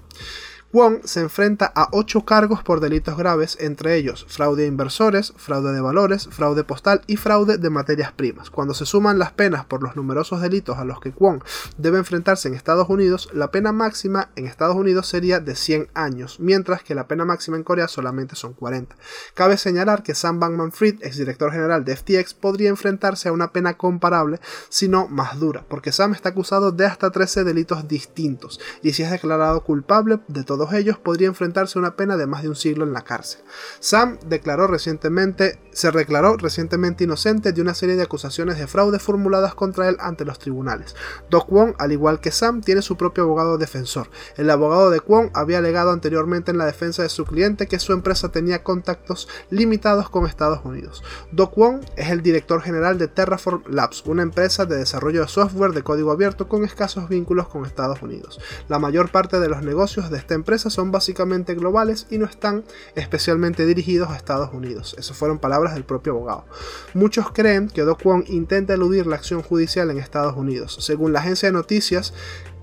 Wong 0.71 0.99
se 1.03 1.21
enfrenta 1.21 1.71
a 1.75 1.89
ocho 1.93 2.25
cargos 2.25 2.61
por 2.61 2.79
delitos 2.79 3.17
graves, 3.17 3.57
entre 3.59 3.95
ellos 3.95 4.27
fraude 4.29 4.65
a 4.65 4.67
inversores, 4.67 5.33
fraude 5.35 5.73
de 5.73 5.81
valores, 5.81 6.29
fraude 6.29 6.63
postal 6.63 7.01
y 7.07 7.15
fraude 7.15 7.57
de 7.57 7.71
materias 7.71 8.11
primas. 8.11 8.51
Cuando 8.51 8.75
se 8.75 8.85
suman 8.85 9.17
las 9.17 9.31
penas 9.31 9.65
por 9.65 9.81
los 9.81 9.95
numerosos 9.95 10.41
delitos 10.41 10.77
a 10.77 10.85
los 10.85 10.99
que 10.99 11.11
Kwon 11.11 11.43
debe 11.77 11.97
enfrentarse 11.97 12.47
en 12.47 12.53
Estados 12.53 12.87
Unidos, 12.87 13.29
la 13.33 13.49
pena 13.49 13.71
máxima 13.71 14.29
en 14.35 14.45
Estados 14.45 14.75
Unidos 14.75 15.07
sería 15.07 15.39
de 15.39 15.55
100 15.55 15.87
años, 15.95 16.39
mientras 16.39 16.83
que 16.83 16.93
la 16.93 17.07
pena 17.07 17.25
máxima 17.25 17.57
en 17.57 17.63
Corea 17.63 17.87
solamente 17.87 18.35
son 18.35 18.53
40. 18.53 18.95
Cabe 19.33 19.57
señalar 19.57 20.03
que 20.03 20.13
Sam 20.13 20.39
Bankman-Fried, 20.39 21.03
exdirector 21.03 21.51
general 21.51 21.83
de 21.83 21.95
FTX, 21.95 22.35
podría 22.35 22.69
enfrentarse 22.69 23.27
a 23.27 23.31
una 23.31 23.51
pena 23.51 23.75
comparable, 23.75 24.39
si 24.69 24.87
no 24.87 25.07
más 25.07 25.39
dura, 25.39 25.65
porque 25.67 25.91
Sam 25.91 26.13
está 26.13 26.29
acusado 26.29 26.71
de 26.71 26.85
hasta 26.85 27.09
13 27.09 27.43
delitos 27.43 27.87
distintos, 27.87 28.59
y 28.83 28.93
si 28.93 29.01
es 29.01 29.09
declarado 29.09 29.63
culpable 29.63 30.19
de 30.27 30.43
todo 30.43 30.58
todos 30.59 30.73
ellos 30.73 30.97
podría 30.97 31.29
enfrentarse 31.29 31.79
a 31.79 31.81
una 31.81 31.95
pena 31.95 32.17
de 32.17 32.27
más 32.27 32.43
de 32.43 32.49
un 32.49 32.55
siglo 32.57 32.83
en 32.83 32.91
la 32.91 33.05
cárcel. 33.05 33.39
Sam 33.79 34.19
declaró 34.25 34.67
recientemente, 34.67 35.57
se 35.71 35.89
declaró 35.89 36.35
recientemente 36.35 37.05
inocente 37.05 37.53
de 37.53 37.61
una 37.61 37.73
serie 37.73 37.95
de 37.95 38.03
acusaciones 38.03 38.57
de 38.57 38.67
fraude 38.67 38.99
formuladas 38.99 39.55
contra 39.55 39.87
él 39.87 39.95
ante 40.01 40.25
los 40.25 40.37
tribunales. 40.37 40.97
Do 41.29 41.45
Kwon, 41.45 41.75
al 41.79 41.93
igual 41.93 42.19
que 42.19 42.31
Sam, 42.31 42.59
tiene 42.59 42.81
su 42.81 42.97
propio 42.97 43.23
abogado 43.23 43.57
defensor. 43.57 44.09
El 44.35 44.49
abogado 44.49 44.89
de 44.89 44.99
Kwon 44.99 45.31
había 45.33 45.59
alegado 45.59 45.91
anteriormente 45.91 46.51
en 46.51 46.57
la 46.57 46.65
defensa 46.65 47.03
de 47.03 47.09
su 47.09 47.23
cliente 47.23 47.67
que 47.67 47.79
su 47.79 47.93
empresa 47.93 48.27
tenía 48.27 48.61
contactos 48.61 49.29
limitados 49.49 50.09
con 50.09 50.25
Estados 50.25 50.59
Unidos. 50.65 51.01
Do 51.31 51.51
Kwon 51.51 51.79
es 51.95 52.09
el 52.09 52.21
director 52.21 52.61
general 52.61 52.97
de 52.97 53.07
Terraform 53.07 53.63
Labs, 53.69 54.03
una 54.07 54.23
empresa 54.23 54.65
de 54.65 54.75
desarrollo 54.75 55.21
de 55.21 55.29
software 55.29 55.71
de 55.71 55.83
código 55.83 56.11
abierto 56.11 56.49
con 56.49 56.65
escasos 56.65 57.07
vínculos 57.07 57.47
con 57.47 57.65
Estados 57.65 58.01
Unidos. 58.01 58.41
La 58.67 58.77
mayor 58.77 59.09
parte 59.09 59.39
de 59.39 59.47
los 59.47 59.61
negocios 59.61 60.09
de 60.09 60.17
esta 60.17 60.33
empresa 60.33 60.48
son 60.57 60.91
básicamente 60.91 61.55
globales 61.55 62.07
y 62.09 62.17
no 62.17 62.25
están 62.25 62.63
especialmente 62.95 63.65
dirigidos 63.65 64.09
a 64.09 64.15
Estados 64.15 64.53
Unidos. 64.53 64.95
Esas 64.97 65.15
fueron 65.15 65.39
palabras 65.39 65.73
del 65.75 65.83
propio 65.83 66.13
abogado. 66.13 66.45
Muchos 66.93 67.31
creen 67.31 67.67
que 67.67 67.83
Do 67.83 67.97
Kwon 67.97 68.23
intenta 68.27 68.73
eludir 68.73 69.05
la 69.05 69.15
acción 69.15 69.41
judicial 69.41 69.89
en 69.91 69.97
Estados 69.97 70.35
Unidos. 70.35 70.77
Según 70.81 71.13
la 71.13 71.19
agencia 71.19 71.49
de 71.49 71.53
noticias 71.53 72.13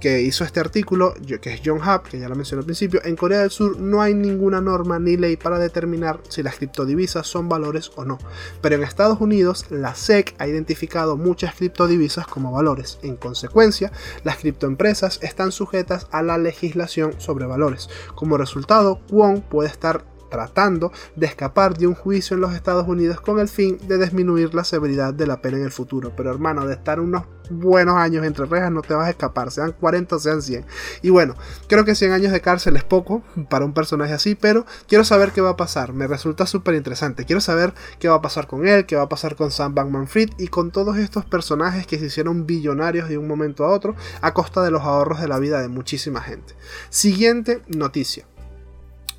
que 0.01 0.21
hizo 0.21 0.45
este 0.45 0.61
artículo, 0.61 1.15
que 1.41 1.55
es 1.55 1.61
John 1.65 1.79
Hub, 1.79 2.03
que 2.03 2.19
ya 2.19 2.29
lo 2.29 2.35
mencioné 2.35 2.61
al 2.61 2.67
principio, 2.67 3.01
en 3.05 3.17
Corea 3.17 3.41
del 3.41 3.51
Sur 3.51 3.79
no 3.79 4.03
hay 4.03 4.15
ninguna 4.15 4.61
norma 4.61 4.99
ni 4.99 5.17
ley 5.17 5.37
para 5.37 5.59
determinar 5.59 6.21
si 6.29 6.43
las 6.43 6.57
criptodivisas 6.57 7.27
son 7.27 7.49
valores 7.49 7.91
o 7.97 8.05
no. 8.05 8.19
Pero 8.61 8.77
en 8.77 8.83
Estados 8.83 9.21
Unidos, 9.21 9.67
la 9.71 9.95
SEC 9.95 10.35
ha 10.39 10.47
identificado 10.47 11.17
muchas 11.17 11.55
criptodivisas 11.55 12.27
como 12.27 12.53
valores. 12.53 12.99
En 13.03 13.17
consecuencia, 13.17 13.93
las 14.25 14.39
criptoempresas 14.39 15.19
están 15.23 15.53
sujetas 15.53 16.07
a 16.11 16.23
la 16.23 16.39
legislación 16.39 17.15
sobre 17.19 17.47
valores. 17.47 17.89
Como 18.15 18.37
resultado, 18.37 19.01
Kwon 19.09 19.41
puede 19.41 19.69
estar 19.69 20.05
tratando 20.29 20.93
de 21.15 21.27
escapar 21.27 21.77
de 21.77 21.87
un 21.87 21.95
juicio 21.95 22.35
en 22.35 22.41
los 22.41 22.55
Estados 22.55 22.87
Unidos 22.87 23.21
con 23.21 23.39
el 23.39 23.49
fin 23.49 23.79
de 23.87 23.99
disminuir 23.99 24.55
la 24.55 24.65
severidad 24.65 25.15
de 25.15 25.27
la 25.27 25.41
pena 25.41 25.59
en 25.59 25.65
el 25.65 25.73
futuro. 25.73 26.13
Pero 26.17 26.31
hermano, 26.31 26.67
de 26.67 26.75
estar 26.75 27.01
unos 27.01 27.25
buenos 27.51 27.97
años 27.97 28.25
entre 28.25 28.47
rejas 28.47 28.71
no 28.73 28.83
te 28.83 28.95
vas 28.95 29.07
a 29.07 29.11
escapar, 29.11 29.51
sean 29.51 29.73
40 29.73 30.17
o 30.17 30.19
sean 30.19 30.43
100. 30.43 30.65
Y 31.03 31.11
bueno, 31.11 31.35
creo 31.69 31.85
que 31.85 31.95
100 31.95 32.13
años 32.13 32.33
de 32.33 32.41
cárcel 32.41 32.77
es 32.77 32.85
poco 32.85 33.23
para 33.49 33.65
un 33.65 33.73
personaje 33.73 34.13
así, 34.13 34.35
pero 34.35 34.67
quiero 34.89 35.05
saber 35.05 35.33
qué 35.33 35.41
va 35.41 35.51
a 35.51 35.57
pasar. 35.57 35.93
Me 35.93 36.07
resulta 36.07 36.47
súper 36.47 36.75
interesante. 36.75 37.25
Quiero 37.25 37.41
saber 37.41 37.75
qué 37.99 38.09
va 38.09 38.17
a 38.17 38.23
pasar 38.23 38.47
con 38.47 38.67
él, 38.67 38.87
qué 38.87 38.97
va 38.97 39.03
a 39.03 39.09
pasar 39.09 39.37
con 39.37 39.51
Sam 39.51 39.75
Bankman 39.75 40.09
Fried 40.09 40.31
y 40.39 40.49
con 40.49 40.71
todos 40.71 40.97
estos 40.99 41.25
personajes 41.25 41.87
que 41.87 41.99
se 41.99 42.07
hicieron 42.07 42.47
billonarios 42.47 43.09
de 43.09 43.19
un 43.19 43.29
momento 43.29 43.65
a 43.65 43.71
otro 43.71 43.95
a 44.21 44.35
costa 44.35 44.63
de 44.63 44.71
los 44.71 44.83
ahorros 44.83 45.21
de 45.21 45.29
la 45.29 45.39
vida 45.39 45.61
de 45.61 45.69
muchísima 45.69 46.21
gente. 46.21 46.55
Siguiente 46.91 47.63
noticia. 47.69 48.27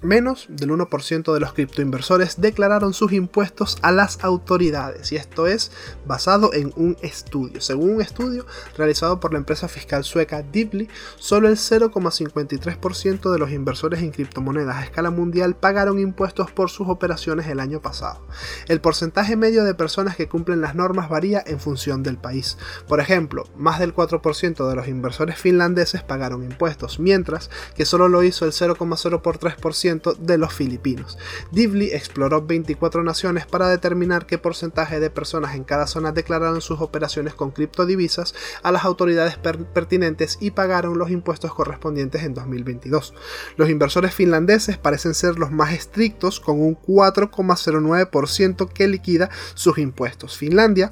Menos 0.04 0.46
del 0.48 0.70
1% 0.70 1.34
de 1.34 1.40
los 1.40 1.54
criptoinversores 1.54 2.40
declararon 2.40 2.94
sus 2.94 3.14
impuestos 3.14 3.80
a 3.82 3.92
las 3.92 4.24
autoridades 4.24 5.12
y 5.12 5.16
esto 5.16 5.48
es 5.48 5.72
basado 6.06 6.54
en 6.54 6.72
un 6.76 6.96
estudio. 7.02 7.62
Según 7.62 7.96
un 7.96 8.02
estudio 8.02 8.46
realizado 8.78 9.20
por 9.20 9.34
la 9.34 9.40
empresa 9.40 9.68
fiscal 9.68 10.04
sueca 10.04 10.44
Deeply, 10.44 10.88
solo 11.16 11.48
el 11.48 11.56
0,53% 11.56 13.32
de 13.32 13.40
los 13.40 13.50
inversores 13.50 14.04
en 14.04 14.12
criptomonedas 14.12 14.76
a 14.76 14.84
escala 14.84 15.10
mundial 15.10 15.56
pagaron 15.56 15.98
impuestos 15.98 16.52
por 16.52 16.70
sus 16.70 16.90
operaciones 16.90 17.48
el 17.48 17.60
año 17.60 17.82
pasado. 17.82 18.22
El 18.68 18.82
porcentaje 18.82 19.36
medio 19.36 19.64
de 19.64 19.74
personas 19.74 20.16
que 20.16 20.28
cumplen 20.28 20.62
las 20.62 20.76
normas 20.76 21.10
varía 21.10 21.44
en 21.44 21.60
función 21.60 22.04
del 22.04 22.18
país. 22.18 22.60
Por 22.88 23.00
ejemplo, 23.00 23.46
más 23.56 23.80
del 23.80 23.96
4% 23.96 24.70
de 24.70 24.76
los 24.76 24.88
inversores 24.88 25.40
finlandeses 25.40 26.04
pagaron 26.04 26.44
impuestos, 26.44 27.00
mientras 27.00 27.50
que 27.76 27.86
solo 27.86 28.10
lo 28.10 28.22
hizo 28.22 28.46
el 28.46 28.52
0,03% 28.52 29.87
de 30.20 30.38
los 30.38 30.54
filipinos. 30.54 31.18
Divly 31.52 31.92
exploró 31.92 32.42
24 32.42 33.04
naciones 33.04 33.46
para 33.46 33.70
determinar 33.70 34.26
qué 34.26 34.38
porcentaje 34.38 35.00
de 35.00 35.10
personas 35.10 35.56
en 35.56 35.64
cada 35.64 35.88
zona 35.88 36.12
declararon 36.12 36.62
sus 36.62 36.82
operaciones 36.82 37.34
con 37.34 37.52
criptodivisas 37.52 38.36
a 38.64 38.72
las 38.72 38.86
autoridades 38.86 39.38
pertinentes 39.38 40.38
y 40.42 40.52
pagaron 40.52 40.98
los 40.98 41.12
impuestos 41.12 41.54
correspondientes 41.54 42.24
en 42.24 42.34
2022. 42.34 43.14
Los 43.56 43.70
inversores 43.70 44.14
finlandeses 44.14 44.78
parecen 44.78 45.14
ser 45.14 45.40
los 45.40 45.52
más 45.52 45.74
estrictos 45.74 46.40
con 46.40 46.62
un 46.62 46.78
4,09% 46.78 48.70
que 48.70 48.88
liquida 48.88 49.30
sus 49.54 49.78
impuestos. 49.78 50.38
Finlandia 50.38 50.92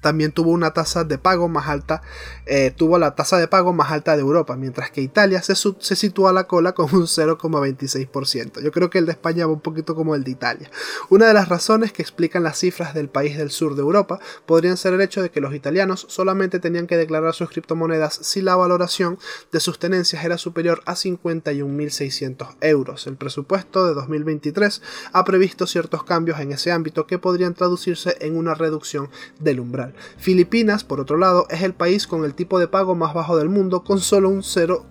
también 0.00 0.32
tuvo 0.32 0.50
una 0.50 0.72
tasa 0.72 1.04
de 1.04 1.18
pago 1.18 1.48
más 1.48 1.68
alta, 1.68 2.02
eh, 2.46 2.72
tuvo 2.76 2.98
la 2.98 3.14
tasa 3.14 3.38
de 3.38 3.48
pago 3.48 3.72
más 3.72 3.90
alta 3.90 4.16
de 4.16 4.22
Europa, 4.22 4.56
mientras 4.56 4.90
que 4.90 5.00
Italia 5.00 5.42
se, 5.42 5.54
se 5.54 5.96
sitúa 5.96 6.30
a 6.30 6.32
la 6.32 6.44
cola 6.44 6.72
con 6.72 6.94
un 6.94 7.06
0,26%. 7.06 8.60
Yo 8.60 8.72
creo 8.72 8.90
que 8.90 8.98
el 8.98 9.06
de 9.06 9.12
España 9.12 9.46
va 9.46 9.52
un 9.52 9.60
poquito 9.60 9.94
como 9.94 10.14
el 10.14 10.24
de 10.24 10.30
Italia. 10.30 10.70
Una 11.08 11.26
de 11.26 11.34
las 11.34 11.48
razones 11.48 11.92
que 11.92 12.02
explican 12.02 12.42
las 12.42 12.58
cifras 12.58 12.94
del 12.94 13.08
país 13.08 13.36
del 13.36 13.50
sur 13.50 13.74
de 13.74 13.82
Europa 13.82 14.20
podrían 14.46 14.76
ser 14.76 14.94
el 14.94 15.00
hecho 15.00 15.22
de 15.22 15.30
que 15.30 15.40
los 15.40 15.54
italianos 15.54 16.06
solamente 16.08 16.60
tenían 16.60 16.86
que 16.86 16.96
declarar 16.96 17.34
sus 17.34 17.50
criptomonedas 17.50 18.14
si 18.22 18.42
la 18.42 18.56
valoración 18.56 19.18
de 19.52 19.60
sus 19.60 19.78
tenencias 19.78 20.24
era 20.24 20.38
superior 20.38 20.82
a 20.86 20.94
51.600 20.94 22.56
euros. 22.60 23.06
El 23.06 23.16
presupuesto 23.16 23.86
de 23.86 23.94
2023 23.94 24.82
ha 25.12 25.24
previsto 25.24 25.66
ciertos 25.66 26.04
cambios 26.04 26.40
en 26.40 26.52
ese 26.52 26.72
ámbito 26.72 27.06
que 27.06 27.18
podrían 27.18 27.54
traducirse 27.54 28.16
en 28.20 28.36
una 28.36 28.54
reducción 28.54 29.10
del 29.38 29.60
umbral. 29.60 29.87
Filipinas, 30.16 30.84
por 30.84 31.00
otro 31.00 31.16
lado, 31.16 31.46
es 31.50 31.62
el 31.62 31.74
país 31.74 32.06
con 32.06 32.24
el 32.24 32.34
tipo 32.34 32.58
de 32.58 32.68
pago 32.68 32.94
más 32.94 33.14
bajo 33.14 33.36
del 33.36 33.48
mundo, 33.48 33.84
con 33.84 34.00
solo 34.00 34.28
un 34.28 34.42
0 34.42 34.84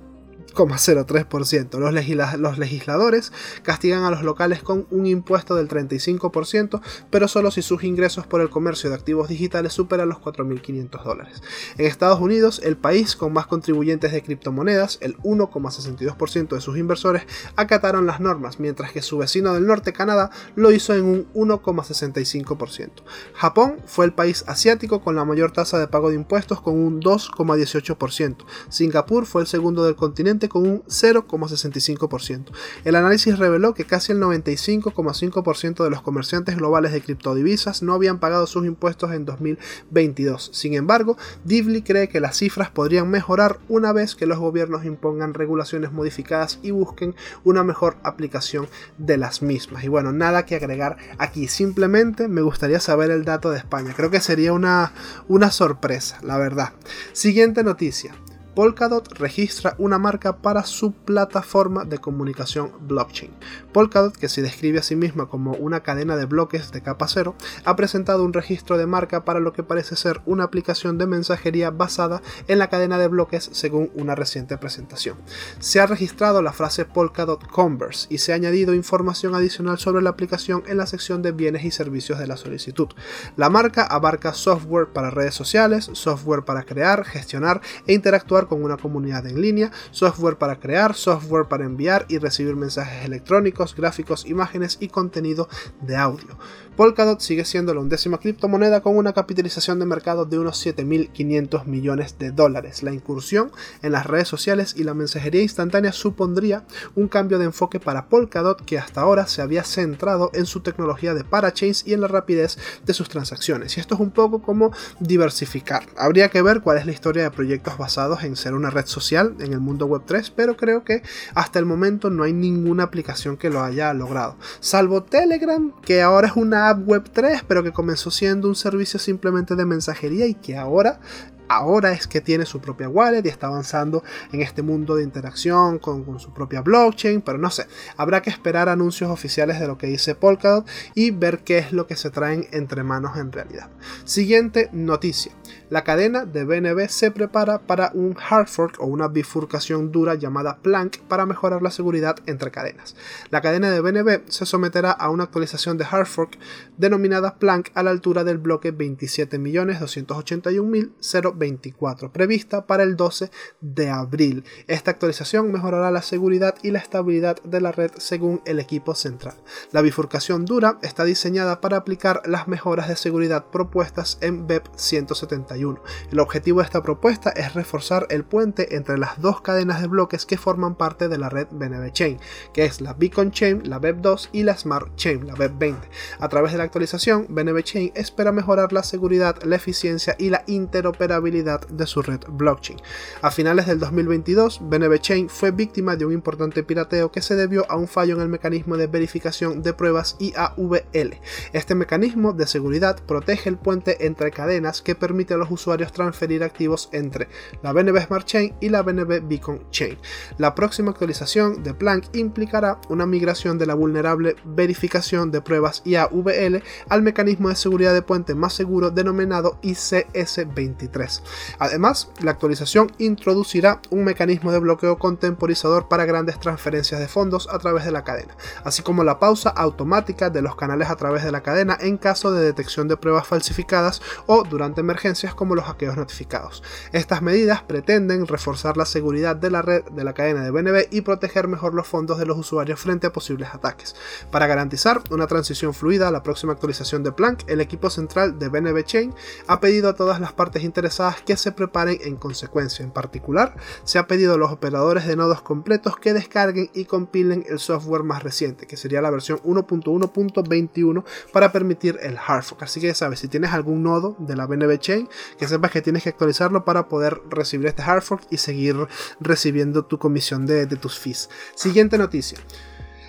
0,03%. 0.58 2.38
Los, 2.38 2.58
legisladores 2.58 3.32
castigan 3.64 4.04
a 4.04 4.12
los 4.12 4.24
locales 4.24 4.64
con 4.64 4.88
un 4.90 5.06
impuesto 5.06 5.56
del 5.56 5.68
35%, 5.68 6.82
pero 7.10 7.28
solo 7.28 7.52
si 7.52 7.62
sus 7.62 7.84
ingresos 7.84 8.26
por 8.26 8.42
el 8.42 8.50
comercio 8.50 8.90
de 8.90 8.96
activos 8.96 9.30
digitales 9.30 9.74
superan 9.74 10.10
los 10.10 10.18
4.500 10.20 11.04
dólares. 11.04 11.42
En 11.78 11.86
Estados 11.86 12.20
Unidos, 12.20 12.62
el 12.64 12.78
país 12.78 13.16
con 13.16 13.34
más 13.34 13.48
contribuyentes 13.48 14.12
de 14.12 14.24
criptomonedas, 14.24 14.98
el 15.02 15.18
1,62% 15.20 16.56
de 16.56 16.62
sus 16.62 16.78
inversores, 16.78 17.24
acataron 17.56 18.06
las 18.06 18.20
normas, 18.20 18.60
mientras 18.60 18.92
que 18.92 19.02
su 19.02 19.18
vecino 19.18 19.54
del 19.54 19.68
norte, 19.68 19.94
Canadá, 19.94 20.32
lo 20.56 20.72
hizo 20.72 20.94
en 20.94 21.06
un 21.06 21.34
1,65%. 21.34 22.90
Japón 23.34 23.78
fue 23.86 24.06
el 24.06 24.14
país 24.14 24.44
asiático 24.48 25.02
con 25.02 25.16
la 25.16 25.26
mayor 25.26 25.52
tasa 25.52 25.80
de 25.80 25.88
pago 25.88 26.10
de 26.10 26.16
impuestos 26.16 26.62
con 26.62 26.76
un 26.76 27.02
2,18%. 27.02 28.38
Singapur 28.70 29.26
fue 29.26 29.42
el 29.42 29.48
segundo 29.48 29.84
del 29.84 29.96
continente 29.96 30.47
con 30.50 30.68
un 30.68 30.84
0,65%. 30.84 32.52
El 32.84 32.96
análisis 32.96 33.38
reveló 33.38 33.74
que 33.74 33.86
casi 33.86 34.12
el 34.12 34.20
95,5% 34.20 35.84
de 35.84 35.90
los 35.90 36.02
comerciantes 36.02 36.58
globales 36.58 36.92
de 36.92 37.02
criptodivisas 37.02 37.84
no 37.84 37.94
habían 37.94 38.20
pagado 38.20 38.48
sus 38.48 38.66
impuestos 38.66 39.12
en 39.12 39.26
2022. 39.26 40.52
Sin 40.54 40.74
embargo, 40.74 41.18
Divly 41.44 41.82
cree 41.82 42.10
que 42.10 42.20
las 42.20 42.38
cifras 42.38 42.70
podrían 42.70 43.10
mejorar 43.10 43.60
una 43.70 43.94
vez 43.94 44.16
que 44.16 44.26
los 44.26 44.40
gobiernos 44.40 44.86
impongan 44.86 45.34
regulaciones 45.34 45.92
modificadas 45.92 46.60
y 46.62 46.72
busquen 46.72 47.16
una 47.44 47.64
mejor 47.64 47.98
aplicación 48.04 48.68
de 48.98 49.18
las 49.18 49.42
mismas. 49.42 49.84
Y 49.84 49.88
bueno, 49.88 50.12
nada 50.12 50.46
que 50.46 50.56
agregar 50.56 50.98
aquí, 51.18 51.48
simplemente 51.48 52.28
me 52.28 52.42
gustaría 52.42 52.80
saber 52.80 53.12
el 53.12 53.26
dato 53.26 53.50
de 53.50 53.58
España. 53.58 53.94
Creo 53.96 54.12
que 54.12 54.22
sería 54.22 54.54
una, 54.54 54.94
una 55.28 55.52
sorpresa, 55.52 56.20
la 56.24 56.38
verdad. 56.38 56.74
Siguiente 57.14 57.64
noticia. 57.64 58.16
Polkadot 58.58 59.20
registra 59.20 59.76
una 59.78 60.00
marca 60.00 60.38
para 60.38 60.64
su 60.64 60.92
plataforma 60.92 61.86
de 61.86 62.00
comunicación 62.00 62.72
blockchain. 62.88 63.30
Polkadot, 63.72 64.18
que 64.18 64.30
se 64.30 64.42
describe 64.42 64.80
a 64.80 64.82
sí 64.82 64.96
misma 64.96 65.30
como 65.30 65.52
una 65.52 65.84
cadena 65.84 66.16
de 66.18 66.26
bloques 66.26 66.72
de 66.72 66.82
capa 66.82 67.08
cero, 67.08 67.36
ha 67.66 67.76
presentado 67.76 68.24
un 68.24 68.34
registro 68.34 68.80
de 68.80 68.88
marca 68.88 69.26
para 69.26 69.40
lo 69.40 69.54
que 69.54 69.62
parece 69.62 69.96
ser 69.96 70.22
una 70.26 70.46
aplicación 70.46 70.98
de 70.98 71.06
mensajería 71.06 71.70
basada 71.70 72.24
en 72.48 72.58
la 72.58 72.72
cadena 72.72 72.98
de 72.98 73.08
bloques 73.08 73.48
según 73.54 73.92
una 73.94 74.16
reciente 74.16 74.58
presentación. 74.58 75.18
Se 75.60 75.80
ha 75.80 75.86
registrado 75.86 76.42
la 76.42 76.52
frase 76.52 76.84
Polkadot 76.84 77.46
Converse 77.46 78.08
y 78.10 78.18
se 78.18 78.32
ha 78.32 78.38
añadido 78.38 78.74
información 78.74 79.36
adicional 79.36 79.78
sobre 79.78 80.02
la 80.02 80.10
aplicación 80.10 80.64
en 80.66 80.78
la 80.78 80.88
sección 80.88 81.22
de 81.22 81.32
bienes 81.32 81.64
y 81.64 81.70
servicios 81.70 82.18
de 82.18 82.26
la 82.26 82.38
solicitud. 82.38 82.88
La 83.36 83.52
marca 83.52 83.84
abarca 83.84 84.34
software 84.34 84.88
para 84.88 85.12
redes 85.12 85.36
sociales, 85.36 85.92
software 85.94 86.44
para 86.44 86.64
crear, 86.64 87.06
gestionar 87.06 87.62
e 87.86 87.94
interactuar 87.94 88.47
con 88.48 88.64
una 88.64 88.78
comunidad 88.78 89.26
en 89.28 89.42
línea, 89.42 89.72
software 89.92 90.38
para 90.38 90.60
crear, 90.60 90.96
software 90.96 91.48
para 91.48 91.66
enviar 91.66 92.06
y 92.10 92.18
recibir 92.18 92.56
mensajes 92.56 93.06
electrónicos, 93.06 93.76
gráficos, 93.76 94.26
imágenes 94.26 94.78
y 94.80 94.88
contenido 94.88 95.48
de 95.82 95.96
audio. 95.96 96.38
Polkadot 96.78 97.20
sigue 97.22 97.44
siendo 97.44 97.74
la 97.74 97.80
undécima 97.80 98.20
criptomoneda 98.20 98.82
con 98.82 98.96
una 98.96 99.14
capitalización 99.14 99.80
de 99.80 99.88
mercado 99.88 100.26
de 100.26 100.38
unos 100.38 100.64
7.500 100.64 101.66
millones 101.66 102.20
de 102.20 102.30
dólares. 102.30 102.84
La 102.84 102.94
incursión 102.94 103.52
en 103.82 103.94
las 103.94 104.06
redes 104.06 104.28
sociales 104.28 104.76
y 104.78 104.84
la 104.84 104.94
mensajería 104.94 105.42
instantánea 105.42 105.92
supondría 105.92 106.66
un 106.96 107.08
cambio 107.08 107.40
de 107.40 107.46
enfoque 107.46 107.80
para 107.80 108.10
Polkadot 108.10 108.64
que 108.64 108.78
hasta 108.78 109.02
ahora 109.02 109.26
se 109.26 109.42
había 109.42 109.64
centrado 109.64 110.30
en 110.36 110.46
su 110.46 110.60
tecnología 110.60 111.16
de 111.16 111.24
parachains 111.24 111.86
y 111.88 111.94
en 111.94 112.02
la 112.02 112.08
rapidez 112.08 112.60
de 112.86 112.94
sus 112.94 113.10
transacciones. 113.10 113.76
Y 113.76 113.80
esto 113.80 113.96
es 113.96 114.00
un 114.00 114.12
poco 114.12 114.44
como 114.44 114.72
diversificar. 115.00 115.84
Habría 115.98 116.30
que 116.30 116.44
ver 116.44 116.62
cuál 116.62 116.78
es 116.78 116.86
la 116.86 116.92
historia 116.92 117.24
de 117.24 117.32
proyectos 117.32 117.80
basados 117.80 118.24
en 118.24 118.36
ser 118.38 118.54
una 118.54 118.70
red 118.70 118.86
social 118.86 119.36
en 119.40 119.54
el 119.54 119.60
mundo 119.60 119.86
web 119.86 120.04
3, 120.06 120.32
pero 120.32 120.56
creo 120.56 120.84
que 120.84 121.02
hasta 121.34 121.60
el 121.60 121.66
momento 121.66 122.10
no 122.10 122.24
hay 122.24 122.34
ninguna 122.34 122.84
aplicación 122.84 123.38
que 123.38 123.50
lo 123.50 123.64
haya 123.64 123.94
logrado. 123.94 124.38
Salvo 124.60 125.04
Telegram, 125.04 125.74
que 125.82 126.02
ahora 126.02 126.28
es 126.28 126.36
una 126.36 126.72
Web 126.72 127.10
3, 127.12 127.44
pero 127.48 127.64
que 127.64 127.72
comenzó 127.72 128.12
siendo 128.12 128.48
un 128.48 128.56
servicio 128.56 129.00
simplemente 129.00 129.56
de 129.56 129.66
mensajería 129.66 130.28
y 130.28 130.34
que 130.34 130.58
ahora 130.58 131.00
ahora 131.48 131.92
es 131.92 132.08
que 132.08 132.22
tiene 132.22 132.46
su 132.46 132.60
propia 132.60 132.90
wallet 132.90 133.26
y 133.26 133.30
está 133.30 133.48
avanzando 133.48 134.04
en 134.32 134.42
este 134.42 134.62
mundo 134.62 134.96
de 134.96 135.04
interacción 135.04 135.80
con, 135.80 136.20
su 136.20 136.34
propia 136.34 136.62
blockchain, 136.62 137.22
pero 137.22 137.38
no 137.38 137.50
sé, 137.50 137.68
habrá 137.96 138.22
que 138.22 138.30
esperar 138.30 138.70
anuncios 138.70 139.10
oficiales 139.10 139.60
de 139.60 139.68
lo 139.68 139.78
que 139.78 139.88
dice 139.88 140.16
Polkadot 140.16 140.68
y 140.96 141.12
ver 141.12 141.40
qué 141.40 141.58
es 141.58 141.74
lo 141.74 141.88
que 141.88 141.96
se 141.96 142.10
traen 142.10 142.48
entre 142.52 142.84
manos 142.84 143.18
en 143.18 143.32
realidad. 143.32 143.70
Siguiente 144.06 144.70
noticia. 144.72 145.32
La 145.70 145.84
cadena 145.84 146.26
de 146.26 146.46
BNB 146.46 146.88
se 146.88 147.12
prepara 147.12 147.60
para 147.60 147.92
un 147.94 148.16
hard 148.18 148.48
fork 148.48 148.80
o 148.80 148.86
una 148.86 149.10
bifurcación 149.10 149.92
dura 149.92 150.16
llamada 150.16 150.60
Plank 150.62 151.00
para 151.10 151.26
mejorar 151.26 151.62
la 151.62 151.72
seguridad 151.72 152.16
entre 152.26 152.52
cadenas. 152.52 152.96
La 153.32 153.42
cadena 153.42 153.70
de 153.70 153.82
BNB 153.82 154.30
se 154.30 154.46
someterá 154.46 154.92
a 154.92 155.10
una 155.10 155.26
actualización 155.26 155.78
de 155.78 155.86
hard 155.90 156.08
fork 156.08 156.38
denominada 156.78 157.36
Plank 157.36 157.72
a 157.74 157.84
la 157.84 157.92
altura 157.92 158.24
del 158.24 158.38
bloque 158.38 158.74
27.281.0 158.74 161.37
24, 161.38 162.12
prevista 162.12 162.66
para 162.66 162.84
el 162.84 162.96
12 162.96 163.30
de 163.62 163.90
abril. 163.90 164.44
Esta 164.68 164.92
actualización 164.92 165.52
mejorará 165.52 165.92
la 165.92 166.02
seguridad 166.02 166.56
y 166.64 166.72
la 166.72 166.80
estabilidad 166.80 167.42
de 167.44 167.62
la 167.62 167.72
red 167.72 167.92
según 167.98 168.42
el 168.46 168.60
equipo 168.60 168.96
central. 168.96 169.36
La 169.72 169.82
bifurcación 169.82 170.46
dura 170.46 170.80
está 170.82 171.04
diseñada 171.04 171.62
para 171.62 171.78
aplicar 171.78 172.22
las 172.26 172.48
mejoras 172.48 172.88
de 172.88 172.96
seguridad 172.96 173.46
propuestas 173.46 174.18
en 174.22 174.48
BEP 174.48 174.66
171. 174.76 175.82
El 176.12 176.20
objetivo 176.20 176.60
de 176.60 176.66
esta 176.66 176.84
propuesta 176.84 177.30
es 177.32 177.54
reforzar 177.54 178.08
el 178.10 178.24
puente 178.24 178.76
entre 178.76 178.98
las 178.98 179.22
dos 179.22 179.42
cadenas 179.42 179.82
de 179.82 179.88
bloques 179.88 180.26
que 180.26 180.38
forman 180.38 180.76
parte 180.76 181.08
de 181.08 181.18
la 181.18 181.30
red 181.30 181.48
BNB 181.52 181.92
Chain, 181.92 182.20
que 182.54 182.66
es 182.66 182.82
la 182.82 182.94
Beacon 182.94 183.32
Chain, 183.32 183.70
la 183.70 183.80
BEP 183.80 183.98
2 183.98 184.30
y 184.32 184.44
la 184.44 184.58
Smart 184.58 184.96
Chain, 184.96 185.28
la 185.28 185.36
BEP 185.36 185.58
20. 185.58 185.90
A 186.20 186.30
través 186.30 186.52
de 186.52 186.58
la 186.58 186.64
actualización, 186.64 187.28
BNB 187.30 187.64
Chain 187.64 187.92
espera 187.96 188.32
mejorar 188.32 188.74
la 188.74 188.84
seguridad, 188.84 189.42
la 189.44 189.56
eficiencia 189.56 190.16
y 190.18 190.30
la 190.30 190.44
interoperabilidad 190.48 191.27
de 191.32 191.88
su 191.88 192.02
red 192.02 192.22
blockchain. 192.30 192.80
A 193.22 193.32
finales 193.32 193.68
del 193.68 193.80
2022, 193.80 194.60
BNB 194.62 195.00
Chain 195.00 195.30
fue 195.30 195.52
víctima 195.52 195.96
de 195.96 196.06
un 196.06 196.14
importante 196.14 196.64
pirateo 196.64 197.12
que 197.12 197.22
se 197.22 197.36
debió 197.36 197.70
a 197.70 197.76
un 197.76 197.88
fallo 197.88 198.16
en 198.16 198.22
el 198.22 198.30
mecanismo 198.30 198.78
de 198.78 198.88
verificación 198.88 199.62
de 199.62 199.74
pruebas 199.74 200.16
IAVL. 200.20 201.20
Este 201.54 201.76
mecanismo 201.76 202.34
de 202.34 202.48
seguridad 202.48 203.00
protege 203.06 203.50
el 203.50 203.58
puente 203.58 204.06
entre 204.06 204.32
cadenas 204.32 204.82
que 204.82 204.96
permite 204.96 205.34
a 205.34 205.38
los 205.38 205.52
usuarios 205.52 205.92
transferir 205.92 206.44
activos 206.44 206.90
entre 206.92 207.28
la 207.62 207.74
BNB 207.74 208.06
Smart 208.06 208.26
Chain 208.26 208.56
y 208.60 208.70
la 208.70 208.82
BNB 208.82 209.28
Beacon 209.28 209.70
Chain. 209.72 209.98
La 210.38 210.56
próxima 210.56 210.92
actualización 210.92 211.64
de 211.64 211.74
Plank 211.74 212.16
implicará 212.16 212.80
una 212.90 213.06
migración 213.06 213.58
de 213.58 213.66
la 213.66 213.74
vulnerable 213.74 214.36
verificación 214.46 215.32
de 215.32 215.42
pruebas 215.42 215.82
IAVL 215.86 216.64
al 216.90 217.02
mecanismo 217.02 217.50
de 217.50 217.56
seguridad 217.56 217.94
de 217.94 218.02
puente 218.02 218.36
más 218.36 218.54
seguro 218.54 218.92
denominado 218.92 219.60
ICS23. 219.62 221.17
Además, 221.60 222.10
la 222.22 222.32
actualización 222.32 222.92
introducirá 222.98 223.82
un 223.90 224.04
mecanismo 224.04 224.52
de 224.52 224.60
bloqueo 224.60 224.98
contemporizador 224.98 225.88
para 225.88 226.06
grandes 226.06 226.40
transferencias 226.40 227.00
de 227.00 227.08
fondos 227.08 227.48
a 227.52 227.60
través 227.60 227.86
de 227.86 227.92
la 227.92 228.04
cadena, 228.04 228.36
así 228.64 228.84
como 228.84 229.04
la 229.04 229.20
pausa 229.20 229.50
automática 229.50 230.30
de 230.30 230.42
los 230.42 230.56
canales 230.56 230.90
a 230.90 230.96
través 230.96 231.24
de 231.24 231.32
la 231.32 231.42
cadena 231.42 231.78
en 231.80 231.98
caso 231.98 232.32
de 232.32 232.44
detección 232.44 232.88
de 232.88 232.98
pruebas 232.98 233.28
falsificadas 233.28 234.02
o 234.26 234.44
durante 234.44 234.82
emergencias 234.82 235.34
como 235.34 235.56
los 235.56 235.66
hackeos 235.66 235.98
notificados. 235.98 236.64
Estas 236.92 237.22
medidas 237.22 237.62
pretenden 237.62 238.28
reforzar 238.28 238.78
la 238.78 238.86
seguridad 238.86 239.36
de 239.36 239.52
la 239.52 239.62
red 239.62 239.84
de 239.86 240.04
la 240.04 240.14
cadena 240.14 240.44
de 240.44 240.52
BNB 240.52 240.88
y 240.92 241.02
proteger 241.02 241.48
mejor 241.48 241.74
los 241.74 241.88
fondos 241.88 242.18
de 242.18 242.26
los 242.26 242.38
usuarios 242.38 242.80
frente 242.80 243.08
a 243.08 243.14
posibles 243.14 243.50
ataques. 243.54 243.96
Para 244.32 244.48
garantizar 244.48 245.02
una 245.10 245.28
transición 245.28 245.74
fluida 245.74 246.08
a 246.08 246.12
la 246.12 246.24
próxima 246.24 246.54
actualización 246.54 247.04
de 247.04 247.12
Planck, 247.12 247.50
el 247.50 247.62
equipo 247.62 247.90
central 247.90 248.40
de 248.40 248.50
BNB 248.50 248.84
Chain 248.84 249.14
ha 249.48 249.60
pedido 249.60 249.90
a 249.90 249.96
todas 249.96 250.20
las 250.20 250.34
partes 250.34 250.64
interesadas 250.64 251.07
que 251.16 251.38
se 251.38 251.52
preparen 251.52 252.00
en 252.04 252.16
consecuencia. 252.18 252.84
En 252.84 252.92
particular, 252.92 253.56
se 253.84 254.00
ha 254.00 254.08
pedido 254.08 254.34
a 254.34 254.38
los 254.38 254.52
operadores 254.52 255.08
de 255.08 255.16
nodos 255.16 255.42
completos 255.42 255.98
que 255.98 256.14
descarguen 256.14 256.70
y 256.74 256.86
compilen 256.86 257.46
el 257.50 257.60
software 257.60 258.04
más 258.04 258.24
reciente, 258.24 258.68
que 258.68 258.78
sería 258.78 259.02
la 259.02 259.10
versión 259.10 259.40
1.1.21 259.40 261.04
para 261.32 261.52
permitir 261.52 261.98
el 262.02 262.18
hard 262.18 262.44
fork. 262.44 262.64
Así 262.64 262.80
que 262.80 262.88
ya 262.88 262.96
sabes, 262.96 263.20
si 263.20 263.28
tienes 263.28 263.52
algún 263.52 263.84
nodo 263.84 264.16
de 264.20 264.36
la 264.36 264.46
BNB 264.46 264.78
Chain, 264.80 265.10
que 265.38 265.48
sepas 265.48 265.72
que 265.72 265.82
tienes 265.82 266.04
que 266.04 266.10
actualizarlo 266.10 266.66
para 266.66 266.88
poder 266.88 267.22
recibir 267.30 267.68
este 267.68 267.82
hard 267.82 268.02
fork 268.02 268.28
y 268.30 268.38
seguir 268.38 268.76
recibiendo 269.20 269.86
tu 269.86 269.98
comisión 269.98 270.46
de, 270.46 270.66
de 270.66 270.76
tus 270.76 271.00
fees. 271.00 271.30
Siguiente 271.56 271.98
noticia. 271.98 272.38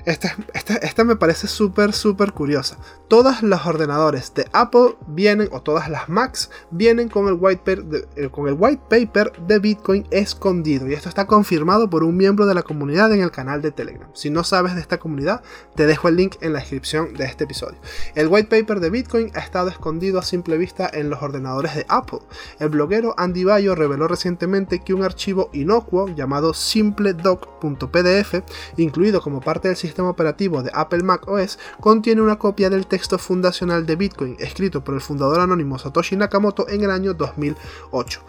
Esta, 0.09 1.05
me 1.05 1.17
parece 1.17 1.47
súper, 1.49 1.93
súper 1.93 2.33
curiosa. 2.33 2.79
Todos 3.09 3.43
los 3.43 3.67
ordenadores 3.67 4.33
de 4.33 4.48
Apple 4.53 4.97
vienen, 5.07 5.49
o 5.53 5.61
todas 5.61 5.89
las 5.89 6.09
Macs, 6.09 6.51
vienen 6.71 7.09
con 7.09 7.29
el 7.29 7.35
white 7.35 7.63
paper 7.65 7.85
de, 7.85 8.09
eh, 8.17 8.29
con 8.31 8.49
el 8.49 8.57
white 8.59 8.83
paper 8.89 9.33
de 9.47 9.59
Bitcoin 9.59 10.07
escondido. 10.11 10.89
Y 10.89 10.95
esto 10.95 11.09
está 11.09 11.27
confirmado 11.27 11.91
por 11.91 12.05
un 12.05 12.17
miembro 12.17 12.47
de 12.47 12.55
la 12.55 12.63
comunidad 12.63 13.13
en 13.13 13.23
el 13.23 13.31
canal 13.31 13.63
de 13.63 13.71
Telegram. 13.71 14.09
Si 14.15 14.31
no 14.31 14.45
sabes 14.45 14.75
de 14.75 14.81
esta 14.81 14.99
comunidad, 14.99 15.43
te 15.75 15.87
dejo 15.87 16.09
el 16.09 16.17
link 16.17 16.37
en 16.41 16.53
la 16.53 16.61
descripción 16.61 17.15
de 17.15 17.25
este 17.25 17.45
episodio. 17.45 17.79
El 18.15 18.29
white 18.29 18.49
paper 18.49 18.81
de 18.81 18.91
Bitcoin 18.91 19.31
ha 19.35 19.41
estado 19.41 19.69
escondido 19.69 20.19
a 20.19 20.23
simple 20.23 20.59
vista 20.59 20.91
en 20.93 21.11
los 21.11 21.23
ordenadores 21.23 21.75
de 21.75 21.87
Apple. 21.89 22.21
El 22.59 22.69
bloguero 22.71 23.15
Andy 23.17 23.45
Bayo 23.45 23.75
reveló 23.75 24.09
recientemente 24.09 24.81
que 24.81 24.95
un 24.95 25.03
archivo 25.03 25.51
inocuo 25.53 26.09
llamado 26.09 26.55
simpledoc.pdf, 26.55 28.35
incluido 28.77 29.21
como 29.21 29.41
parte 29.41 29.69
del 29.69 29.77
sistema 29.77 30.11
operativo 30.11 30.63
de 30.63 30.71
Apple 30.75 31.03
Mac 31.03 31.27
OS, 31.29 31.59
contiene 31.81 32.23
una 32.23 32.39
copia 32.39 32.71
del 32.71 32.87
texto 32.87 33.19
fundacional 33.19 33.87
de 33.87 33.97
Bitcoin 33.97 34.37
escrito 34.49 34.83
por 34.83 34.95
el 34.95 35.01
fundador 35.01 35.41
anónimo 35.41 35.79
Satoshi 35.79 36.17
Nakamoto 36.17 36.69
en 36.69 36.83
el 36.83 36.91
año 36.91 37.15
2008. 37.15 38.21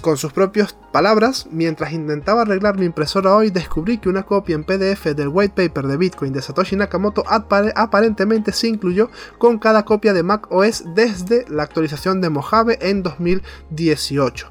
Con 0.00 0.16
sus 0.16 0.32
propias 0.32 0.76
palabras, 0.92 1.46
mientras 1.50 1.92
intentaba 1.92 2.42
arreglar 2.42 2.76
mi 2.76 2.86
impresora 2.86 3.36
hoy, 3.36 3.50
descubrí 3.50 3.98
que 3.98 4.08
una 4.08 4.24
copia 4.24 4.56
en 4.56 4.64
PDF 4.64 5.14
del 5.14 5.28
white 5.28 5.54
paper 5.54 5.86
de 5.86 5.96
Bitcoin 5.96 6.32
de 6.32 6.42
Satoshi 6.42 6.74
Nakamoto 6.74 7.22
aparentemente 7.26 8.50
se 8.50 8.66
incluyó 8.66 9.10
con 9.38 9.58
cada 9.60 9.84
copia 9.84 10.12
de 10.12 10.24
Mac 10.24 10.48
OS 10.50 10.82
desde 10.96 11.44
la 11.48 11.62
actualización 11.62 12.20
de 12.20 12.30
Mojave 12.30 12.78
en 12.80 13.04
2018. 13.04 14.50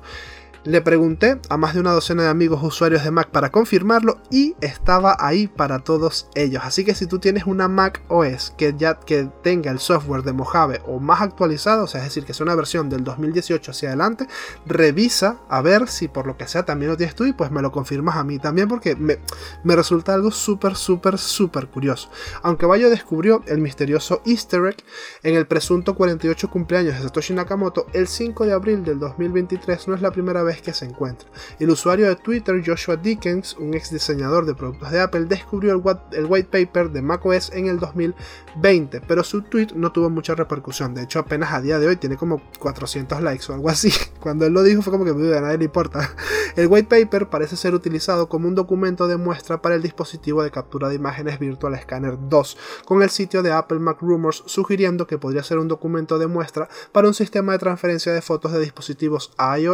Le 0.66 0.82
pregunté 0.82 1.40
a 1.50 1.58
más 1.58 1.76
de 1.76 1.80
una 1.80 1.92
docena 1.92 2.24
de 2.24 2.30
amigos 2.30 2.64
usuarios 2.64 3.04
de 3.04 3.12
Mac 3.12 3.30
para 3.30 3.52
confirmarlo 3.52 4.18
y 4.32 4.56
estaba 4.62 5.16
ahí 5.20 5.48
para 5.48 5.78
todos 5.78 6.28
ellos. 6.34 6.64
Así 6.66 6.84
que 6.84 6.96
si 6.96 7.06
tú 7.06 7.20
tienes 7.20 7.46
una 7.46 7.68
Mac 7.68 8.02
OS 8.08 8.52
que 8.58 8.74
ya 8.76 8.96
que 8.96 9.30
tenga 9.44 9.70
el 9.70 9.78
software 9.78 10.24
de 10.24 10.34
Mojave 10.34 10.82
o 10.88 11.00
más 11.00 11.22
actualizado, 11.22 11.84
o 11.84 11.88
sea, 11.88 12.00
es 12.00 12.08
decir, 12.08 12.26
que 12.26 12.34
sea 12.34 12.46
una 12.46 12.56
versión 12.56 12.90
del 12.90 13.04
2018 13.04 13.70
hacia 13.70 13.90
adelante, 13.90 14.28
revisa 14.66 15.38
a 15.50 15.62
ver 15.62 15.88
si 15.88 16.08
por 16.08 16.26
lo 16.26 16.36
que 16.36 16.48
sea 16.48 16.66
también 16.66 16.90
lo 16.90 16.98
tienes 16.98 17.14
tú 17.14 17.26
y 17.26 17.34
pues 17.34 17.52
me 17.52 17.62
lo 17.62 17.72
confirmas 17.72 18.16
a 18.16 18.24
mí 18.24 18.40
también 18.40 18.68
porque 18.68 18.96
me, 18.96 19.20
me 19.64 19.76
resulta 19.76 20.16
algo 20.16 20.32
súper, 20.32 20.76
súper, 20.76 21.20
súper 21.20 21.68
curioso. 21.68 22.10
Aunque 22.42 22.66
Bayo 22.66 22.90
descubrió 22.90 23.44
el 23.46 23.60
misterioso 23.60 24.24
easter 24.26 24.66
egg 24.66 24.78
en 25.22 25.36
el 25.36 25.46
presunto 25.46 25.94
48 25.94 26.50
cumpleaños 26.50 26.96
de 26.96 27.04
Satoshi 27.04 27.36
Nakamoto 27.36 27.86
el 27.94 28.08
5 28.08 28.48
de 28.48 28.54
abril 28.54 28.84
del 28.84 28.98
2023, 28.98 29.90
no 29.90 29.94
es 29.94 30.02
la 30.02 30.10
primera 30.10 30.42
vez 30.42 30.55
que 30.62 30.74
se 30.74 30.86
encuentra. 30.86 31.28
El 31.60 31.70
usuario 31.70 32.08
de 32.08 32.16
Twitter 32.16 32.62
Joshua 32.66 32.98
Dickens, 32.98 33.56
un 33.60 33.74
ex 33.74 33.92
diseñador 33.92 34.46
de 34.46 34.56
productos 34.56 34.92
de 34.92 35.02
Apple, 35.02 35.26
descubrió 35.26 35.74
el, 36.12 36.26
white 36.26 36.50
paper 36.52 36.92
de 36.92 37.02
macOS 37.02 37.52
en 37.54 37.68
el 37.68 37.80
2020, 37.80 39.02
pero 39.02 39.24
su 39.24 39.42
tweet 39.42 39.70
no 39.76 39.92
tuvo 39.92 40.10
mucha 40.10 40.36
repercusión. 40.36 40.94
De 40.94 41.04
hecho, 41.04 41.20
apenas 41.20 41.54
a 41.54 41.62
día 41.62 41.80
de 41.80 41.88
hoy 41.88 41.96
tiene 41.96 42.18
como 42.18 42.42
400 42.60 43.22
likes 43.22 43.52
o 43.52 43.56
algo 43.56 43.70
así. 43.70 43.92
Cuando 44.20 44.46
él 44.46 44.54
lo 44.54 44.64
dijo 44.64 44.82
fue 44.82 44.92
como 44.92 45.06
que 45.06 45.12
a 45.12 45.42
nadie 45.42 45.58
le 45.58 45.66
importa. 45.66 46.14
El 46.56 46.68
white 46.68 46.88
paper 46.88 47.30
parece 47.30 47.58
ser 47.58 47.74
utilizado 47.74 48.30
como 48.30 48.48
un 48.48 48.56
documento 48.56 49.08
de 49.08 49.18
muestra 49.18 49.62
para 49.62 49.76
el 49.76 49.82
dispositivo 49.82 50.42
de 50.42 50.52
captura 50.52 50.88
de 50.88 50.96
imágenes 50.96 51.38
Virtual 51.38 51.78
Scanner 51.82 52.18
2, 52.30 52.58
con 52.86 53.04
el 53.04 53.10
sitio 53.10 53.44
de 53.44 53.52
Apple 53.52 53.80
Mac 53.80 53.98
Rumors 54.02 54.44
sugiriendo 54.46 55.06
que 55.06 55.18
podría 55.18 55.44
ser 55.44 55.58
un 55.58 55.68
documento 55.68 56.18
de 56.18 56.28
muestra 56.28 56.70
para 56.92 57.08
un 57.08 57.14
sistema 57.14 57.52
de 57.52 57.60
transferencia 57.60 58.14
de 58.14 58.22
fotos 58.22 58.54
de 58.54 58.60
dispositivos 58.60 59.32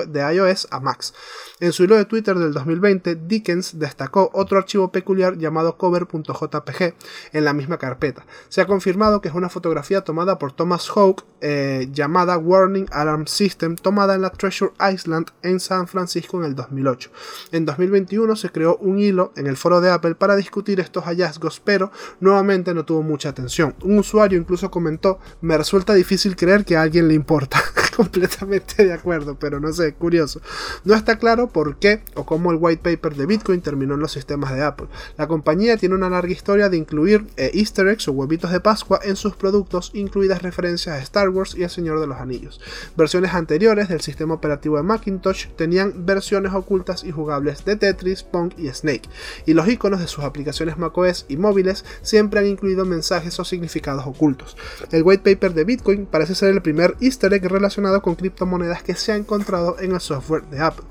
de 0.07 0.33
iOS 0.33 0.67
a 0.71 0.79
Max. 0.79 1.13
En 1.59 1.73
su 1.73 1.83
hilo 1.83 1.95
de 1.95 2.05
Twitter 2.05 2.37
del 2.37 2.53
2020, 2.53 3.15
Dickens 3.15 3.77
destacó 3.77 4.31
otro 4.33 4.57
archivo 4.57 4.91
peculiar 4.91 5.37
llamado 5.37 5.77
cover.jpg 5.77 6.95
en 7.33 7.45
la 7.45 7.53
misma 7.53 7.77
carpeta. 7.77 8.25
Se 8.49 8.61
ha 8.61 8.65
confirmado 8.65 9.21
que 9.21 9.29
es 9.29 9.35
una 9.35 9.49
fotografía 9.49 10.01
tomada 10.01 10.39
por 10.39 10.51
Thomas 10.53 10.89
Hawke 10.89 11.23
eh, 11.41 11.89
llamada 11.91 12.37
Warning 12.37 12.87
Alarm 12.91 13.27
System, 13.27 13.75
tomada 13.75 14.15
en 14.15 14.21
la 14.21 14.29
Treasure 14.29 14.71
Island 14.91 15.31
en 15.41 15.59
San 15.59 15.87
Francisco 15.87 16.37
en 16.37 16.45
el 16.45 16.55
2008. 16.55 17.11
En 17.51 17.65
2021 17.65 18.35
se 18.35 18.49
creó 18.49 18.77
un 18.77 18.99
hilo 18.99 19.33
en 19.35 19.47
el 19.47 19.57
foro 19.57 19.81
de 19.81 19.91
Apple 19.91 20.15
para 20.15 20.35
discutir 20.35 20.79
estos 20.79 21.03
hallazgos, 21.05 21.59
pero 21.59 21.91
nuevamente 22.19 22.73
no 22.73 22.85
tuvo 22.85 23.01
mucha 23.01 23.29
atención. 23.29 23.75
Un 23.83 23.99
usuario 23.99 24.39
incluso 24.39 24.71
comentó, 24.71 25.19
me 25.41 25.57
resulta 25.57 25.93
difícil 25.93 26.35
creer 26.35 26.65
que 26.65 26.77
a 26.77 26.81
alguien 26.81 27.07
le 27.07 27.13
importa. 27.13 27.61
Completamente 28.01 28.83
de 28.83 28.93
acuerdo, 28.93 29.35
pero 29.35 29.59
no 29.59 29.71
sé, 29.71 29.93
curioso. 29.93 30.41
No 30.85 30.95
está 30.95 31.19
claro 31.19 31.49
por 31.49 31.77
qué 31.77 32.01
o 32.15 32.25
cómo 32.25 32.49
el 32.49 32.57
white 32.59 32.81
paper 32.81 33.15
de 33.15 33.27
Bitcoin 33.27 33.61
terminó 33.61 33.93
en 33.93 33.99
los 33.99 34.11
sistemas 34.11 34.55
de 34.55 34.63
Apple. 34.63 34.87
La 35.19 35.27
compañía 35.27 35.77
tiene 35.77 35.93
una 35.93 36.09
larga 36.09 36.31
historia 36.31 36.67
de 36.69 36.77
incluir 36.77 37.27
eh, 37.37 37.51
easter 37.53 37.87
eggs 37.87 38.07
o 38.07 38.13
huevitos 38.13 38.51
de 38.51 38.59
Pascua 38.59 38.99
en 39.03 39.15
sus 39.15 39.35
productos, 39.35 39.91
incluidas 39.93 40.41
referencias 40.41 40.95
a 40.95 40.99
Star 41.03 41.29
Wars 41.29 41.53
y 41.55 41.61
El 41.61 41.69
Señor 41.69 41.99
de 41.99 42.07
los 42.07 42.17
Anillos. 42.17 42.59
Versiones 42.97 43.35
anteriores 43.35 43.87
del 43.87 44.01
sistema 44.01 44.33
operativo 44.33 44.77
de 44.77 44.83
Macintosh 44.83 45.49
tenían 45.49 46.03
versiones 46.03 46.53
ocultas 46.55 47.03
y 47.03 47.11
jugables 47.11 47.65
de 47.65 47.75
Tetris, 47.75 48.23
Pong 48.23 48.51
y 48.57 48.67
Snake, 48.69 49.07
y 49.45 49.53
los 49.53 49.67
iconos 49.67 49.99
de 49.99 50.07
sus 50.07 50.23
aplicaciones 50.23 50.79
macOS 50.79 51.27
y 51.29 51.37
móviles 51.37 51.85
siempre 52.01 52.39
han 52.39 52.47
incluido 52.47 52.83
mensajes 52.83 53.39
o 53.39 53.45
significados 53.45 54.07
ocultos. 54.07 54.57
El 54.91 55.03
white 55.03 55.21
paper 55.23 55.53
de 55.53 55.65
Bitcoin 55.65 56.07
parece 56.07 56.33
ser 56.33 56.49
el 56.49 56.63
primer 56.63 56.95
easter 56.99 57.31
egg 57.35 57.47
relacionado 57.47 57.90
con 57.99 58.15
criptomonedas 58.15 58.83
que 58.83 58.95
se 58.95 59.11
ha 59.11 59.15
encontrado 59.15 59.77
en 59.79 59.91
el 59.91 59.99
software 59.99 60.43
de 60.43 60.61
Apple. 60.61 60.85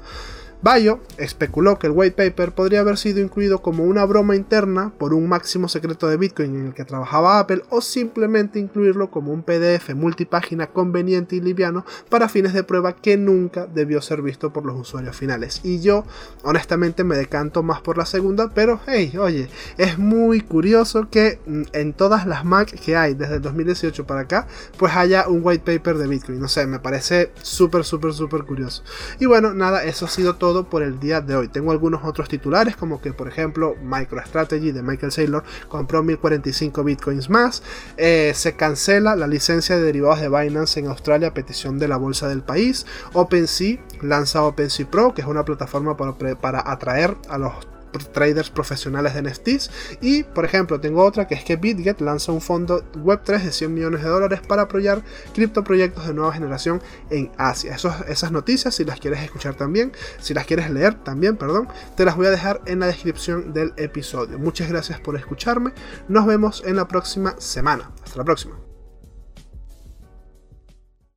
Bayo 0.63 1.01
especuló 1.17 1.79
que 1.79 1.87
el 1.87 1.95
white 1.95 2.17
paper 2.17 2.53
podría 2.53 2.81
haber 2.81 2.99
sido 2.99 3.21
incluido 3.21 3.63
como 3.63 3.85
una 3.85 4.05
broma 4.05 4.37
interna 4.37 4.93
por 4.99 5.15
un 5.15 5.27
máximo 5.27 5.69
secreto 5.69 6.07
de 6.07 6.19
Bitcoin 6.19 6.55
en 6.55 6.67
el 6.67 6.75
que 6.75 6.85
trabajaba 6.85 7.39
Apple 7.39 7.63
o 7.71 7.81
simplemente 7.81 8.59
incluirlo 8.59 9.11
como 9.11 9.33
un 9.33 9.43
PDF 9.43 9.95
multipágina 9.95 10.67
conveniente 10.67 11.37
y 11.37 11.41
liviano 11.41 11.87
para 12.11 12.29
fines 12.29 12.53
de 12.53 12.63
prueba 12.63 12.95
que 12.95 13.17
nunca 13.17 13.67
debió 13.67 14.03
ser 14.03 14.21
visto 14.21 14.53
por 14.53 14.67
los 14.67 14.79
usuarios 14.79 15.17
finales. 15.17 15.63
Y 15.65 15.81
yo 15.81 16.05
honestamente 16.43 17.05
me 17.05 17.17
decanto 17.17 17.63
más 17.63 17.81
por 17.81 17.97
la 17.97 18.05
segunda, 18.05 18.51
pero 18.55 18.81
hey, 18.87 19.15
oye, 19.19 19.49
es 19.79 19.97
muy 19.97 20.43
curioso 20.43 21.09
que 21.09 21.39
mm, 21.47 21.63
en 21.73 21.95
todas 21.95 22.27
las 22.27 22.45
Mac 22.45 22.71
que 22.71 22.97
hay 22.97 23.15
desde 23.15 23.37
el 23.37 23.43
2018 23.43 24.07
para 24.07 24.23
acá, 24.23 24.47
pues 24.77 24.95
haya 24.95 25.27
un 25.27 25.41
white 25.43 25.65
paper 25.65 25.97
de 25.97 26.07
Bitcoin. 26.07 26.39
No 26.39 26.49
sé, 26.49 26.67
me 26.67 26.81
parece 26.81 27.33
súper, 27.41 27.85
súper, 27.85 28.13
súper 28.13 28.45
curioso. 28.45 28.83
Y 29.19 29.25
bueno, 29.25 29.55
nada, 29.55 29.85
eso 29.85 30.05
ha 30.05 30.09
sido 30.09 30.37
todo 30.37 30.50
por 30.69 30.83
el 30.83 30.99
día 31.01 31.21
de 31.21 31.37
hoy. 31.37 31.49
Tengo 31.49 31.73
algunos 31.73 32.05
otros 32.05 32.29
titulares, 32.29 32.77
como 32.77 33.01
que 33.01 33.13
por 33.13 33.29
ejemplo 33.29 33.77
MicroStrategy 33.83 34.73
de 34.73 34.83
Michael 34.83 35.13
Saylor 35.13 35.45
compró 35.69 36.03
1045 36.03 36.85
bitcoins 36.85 37.31
más. 37.31 37.63
Eh, 37.97 38.33
se 38.35 38.55
cancela 38.55 39.17
la 39.17 39.27
licencia 39.27 39.77
de 39.77 39.83
derivados 39.83 40.21
de 40.21 40.29
Binance 40.29 40.81
en 40.81 40.89
Australia 40.89 41.29
a 41.29 41.35
petición 41.35 41.79
de 41.79 41.89
la 41.89 41.97
bolsa 41.97 42.29
del 42.29 42.43
país. 42.43 42.87
OpenSea 43.13 43.79
lanza 44.03 44.43
OpenSea 44.43 44.91
Pro, 44.91 45.15
que 45.15 45.23
es 45.23 45.27
una 45.29 45.45
plataforma 45.45 45.97
para, 45.97 46.17
para 46.41 46.71
atraer 46.71 47.17
a 47.29 47.39
los 47.39 47.53
traders 48.13 48.51
profesionales 48.51 49.15
de 49.15 49.23
NFTs. 49.23 49.71
Y, 50.01 50.23
por 50.23 50.45
ejemplo, 50.45 50.81
tengo 50.81 51.05
otra 51.05 51.27
que 51.27 51.35
es 51.35 51.45
que 51.45 51.57
BitGet 51.57 52.01
lanza 52.01 52.33
un 52.33 52.41
fondo 52.41 52.85
Web3 52.95 53.43
de 53.43 53.53
100 53.53 53.75
millones 53.75 54.03
de 54.03 54.09
dólares 54.09 54.41
para 54.47 54.63
apoyar 54.63 55.03
criptoproyectos 55.35 56.07
de 56.07 56.15
nueva 56.15 56.33
generación 56.33 56.83
en 57.11 57.31
Asia. 57.37 57.77
esas 58.09 58.33
noticias, 58.33 58.75
si 58.75 58.85
las 58.85 59.01
quieres 59.01 59.23
escuchar 59.23 59.55
también, 59.55 59.93
si 60.21 60.35
las 60.35 60.47
quieres 60.47 60.71
leer 60.71 60.95
también, 61.03 61.37
perdón, 61.37 61.69
te 61.97 62.05
las 62.05 62.17
voy 62.17 62.27
a 62.27 62.31
dejar 62.31 62.61
en 62.67 62.81
la 62.81 62.87
descripción 62.87 63.53
del 63.53 63.73
episodio. 63.77 64.39
Muchas 64.39 64.69
gracias 64.69 65.01
por 65.01 65.17
escucharme. 65.17 65.73
Nos 66.09 66.27
vemos 66.27 66.63
en 66.67 66.77
la 66.77 66.89
próxima 66.89 67.35
semana. 67.39 67.91
Hasta 68.05 68.19
la 68.19 68.25
próxima. 68.25 68.70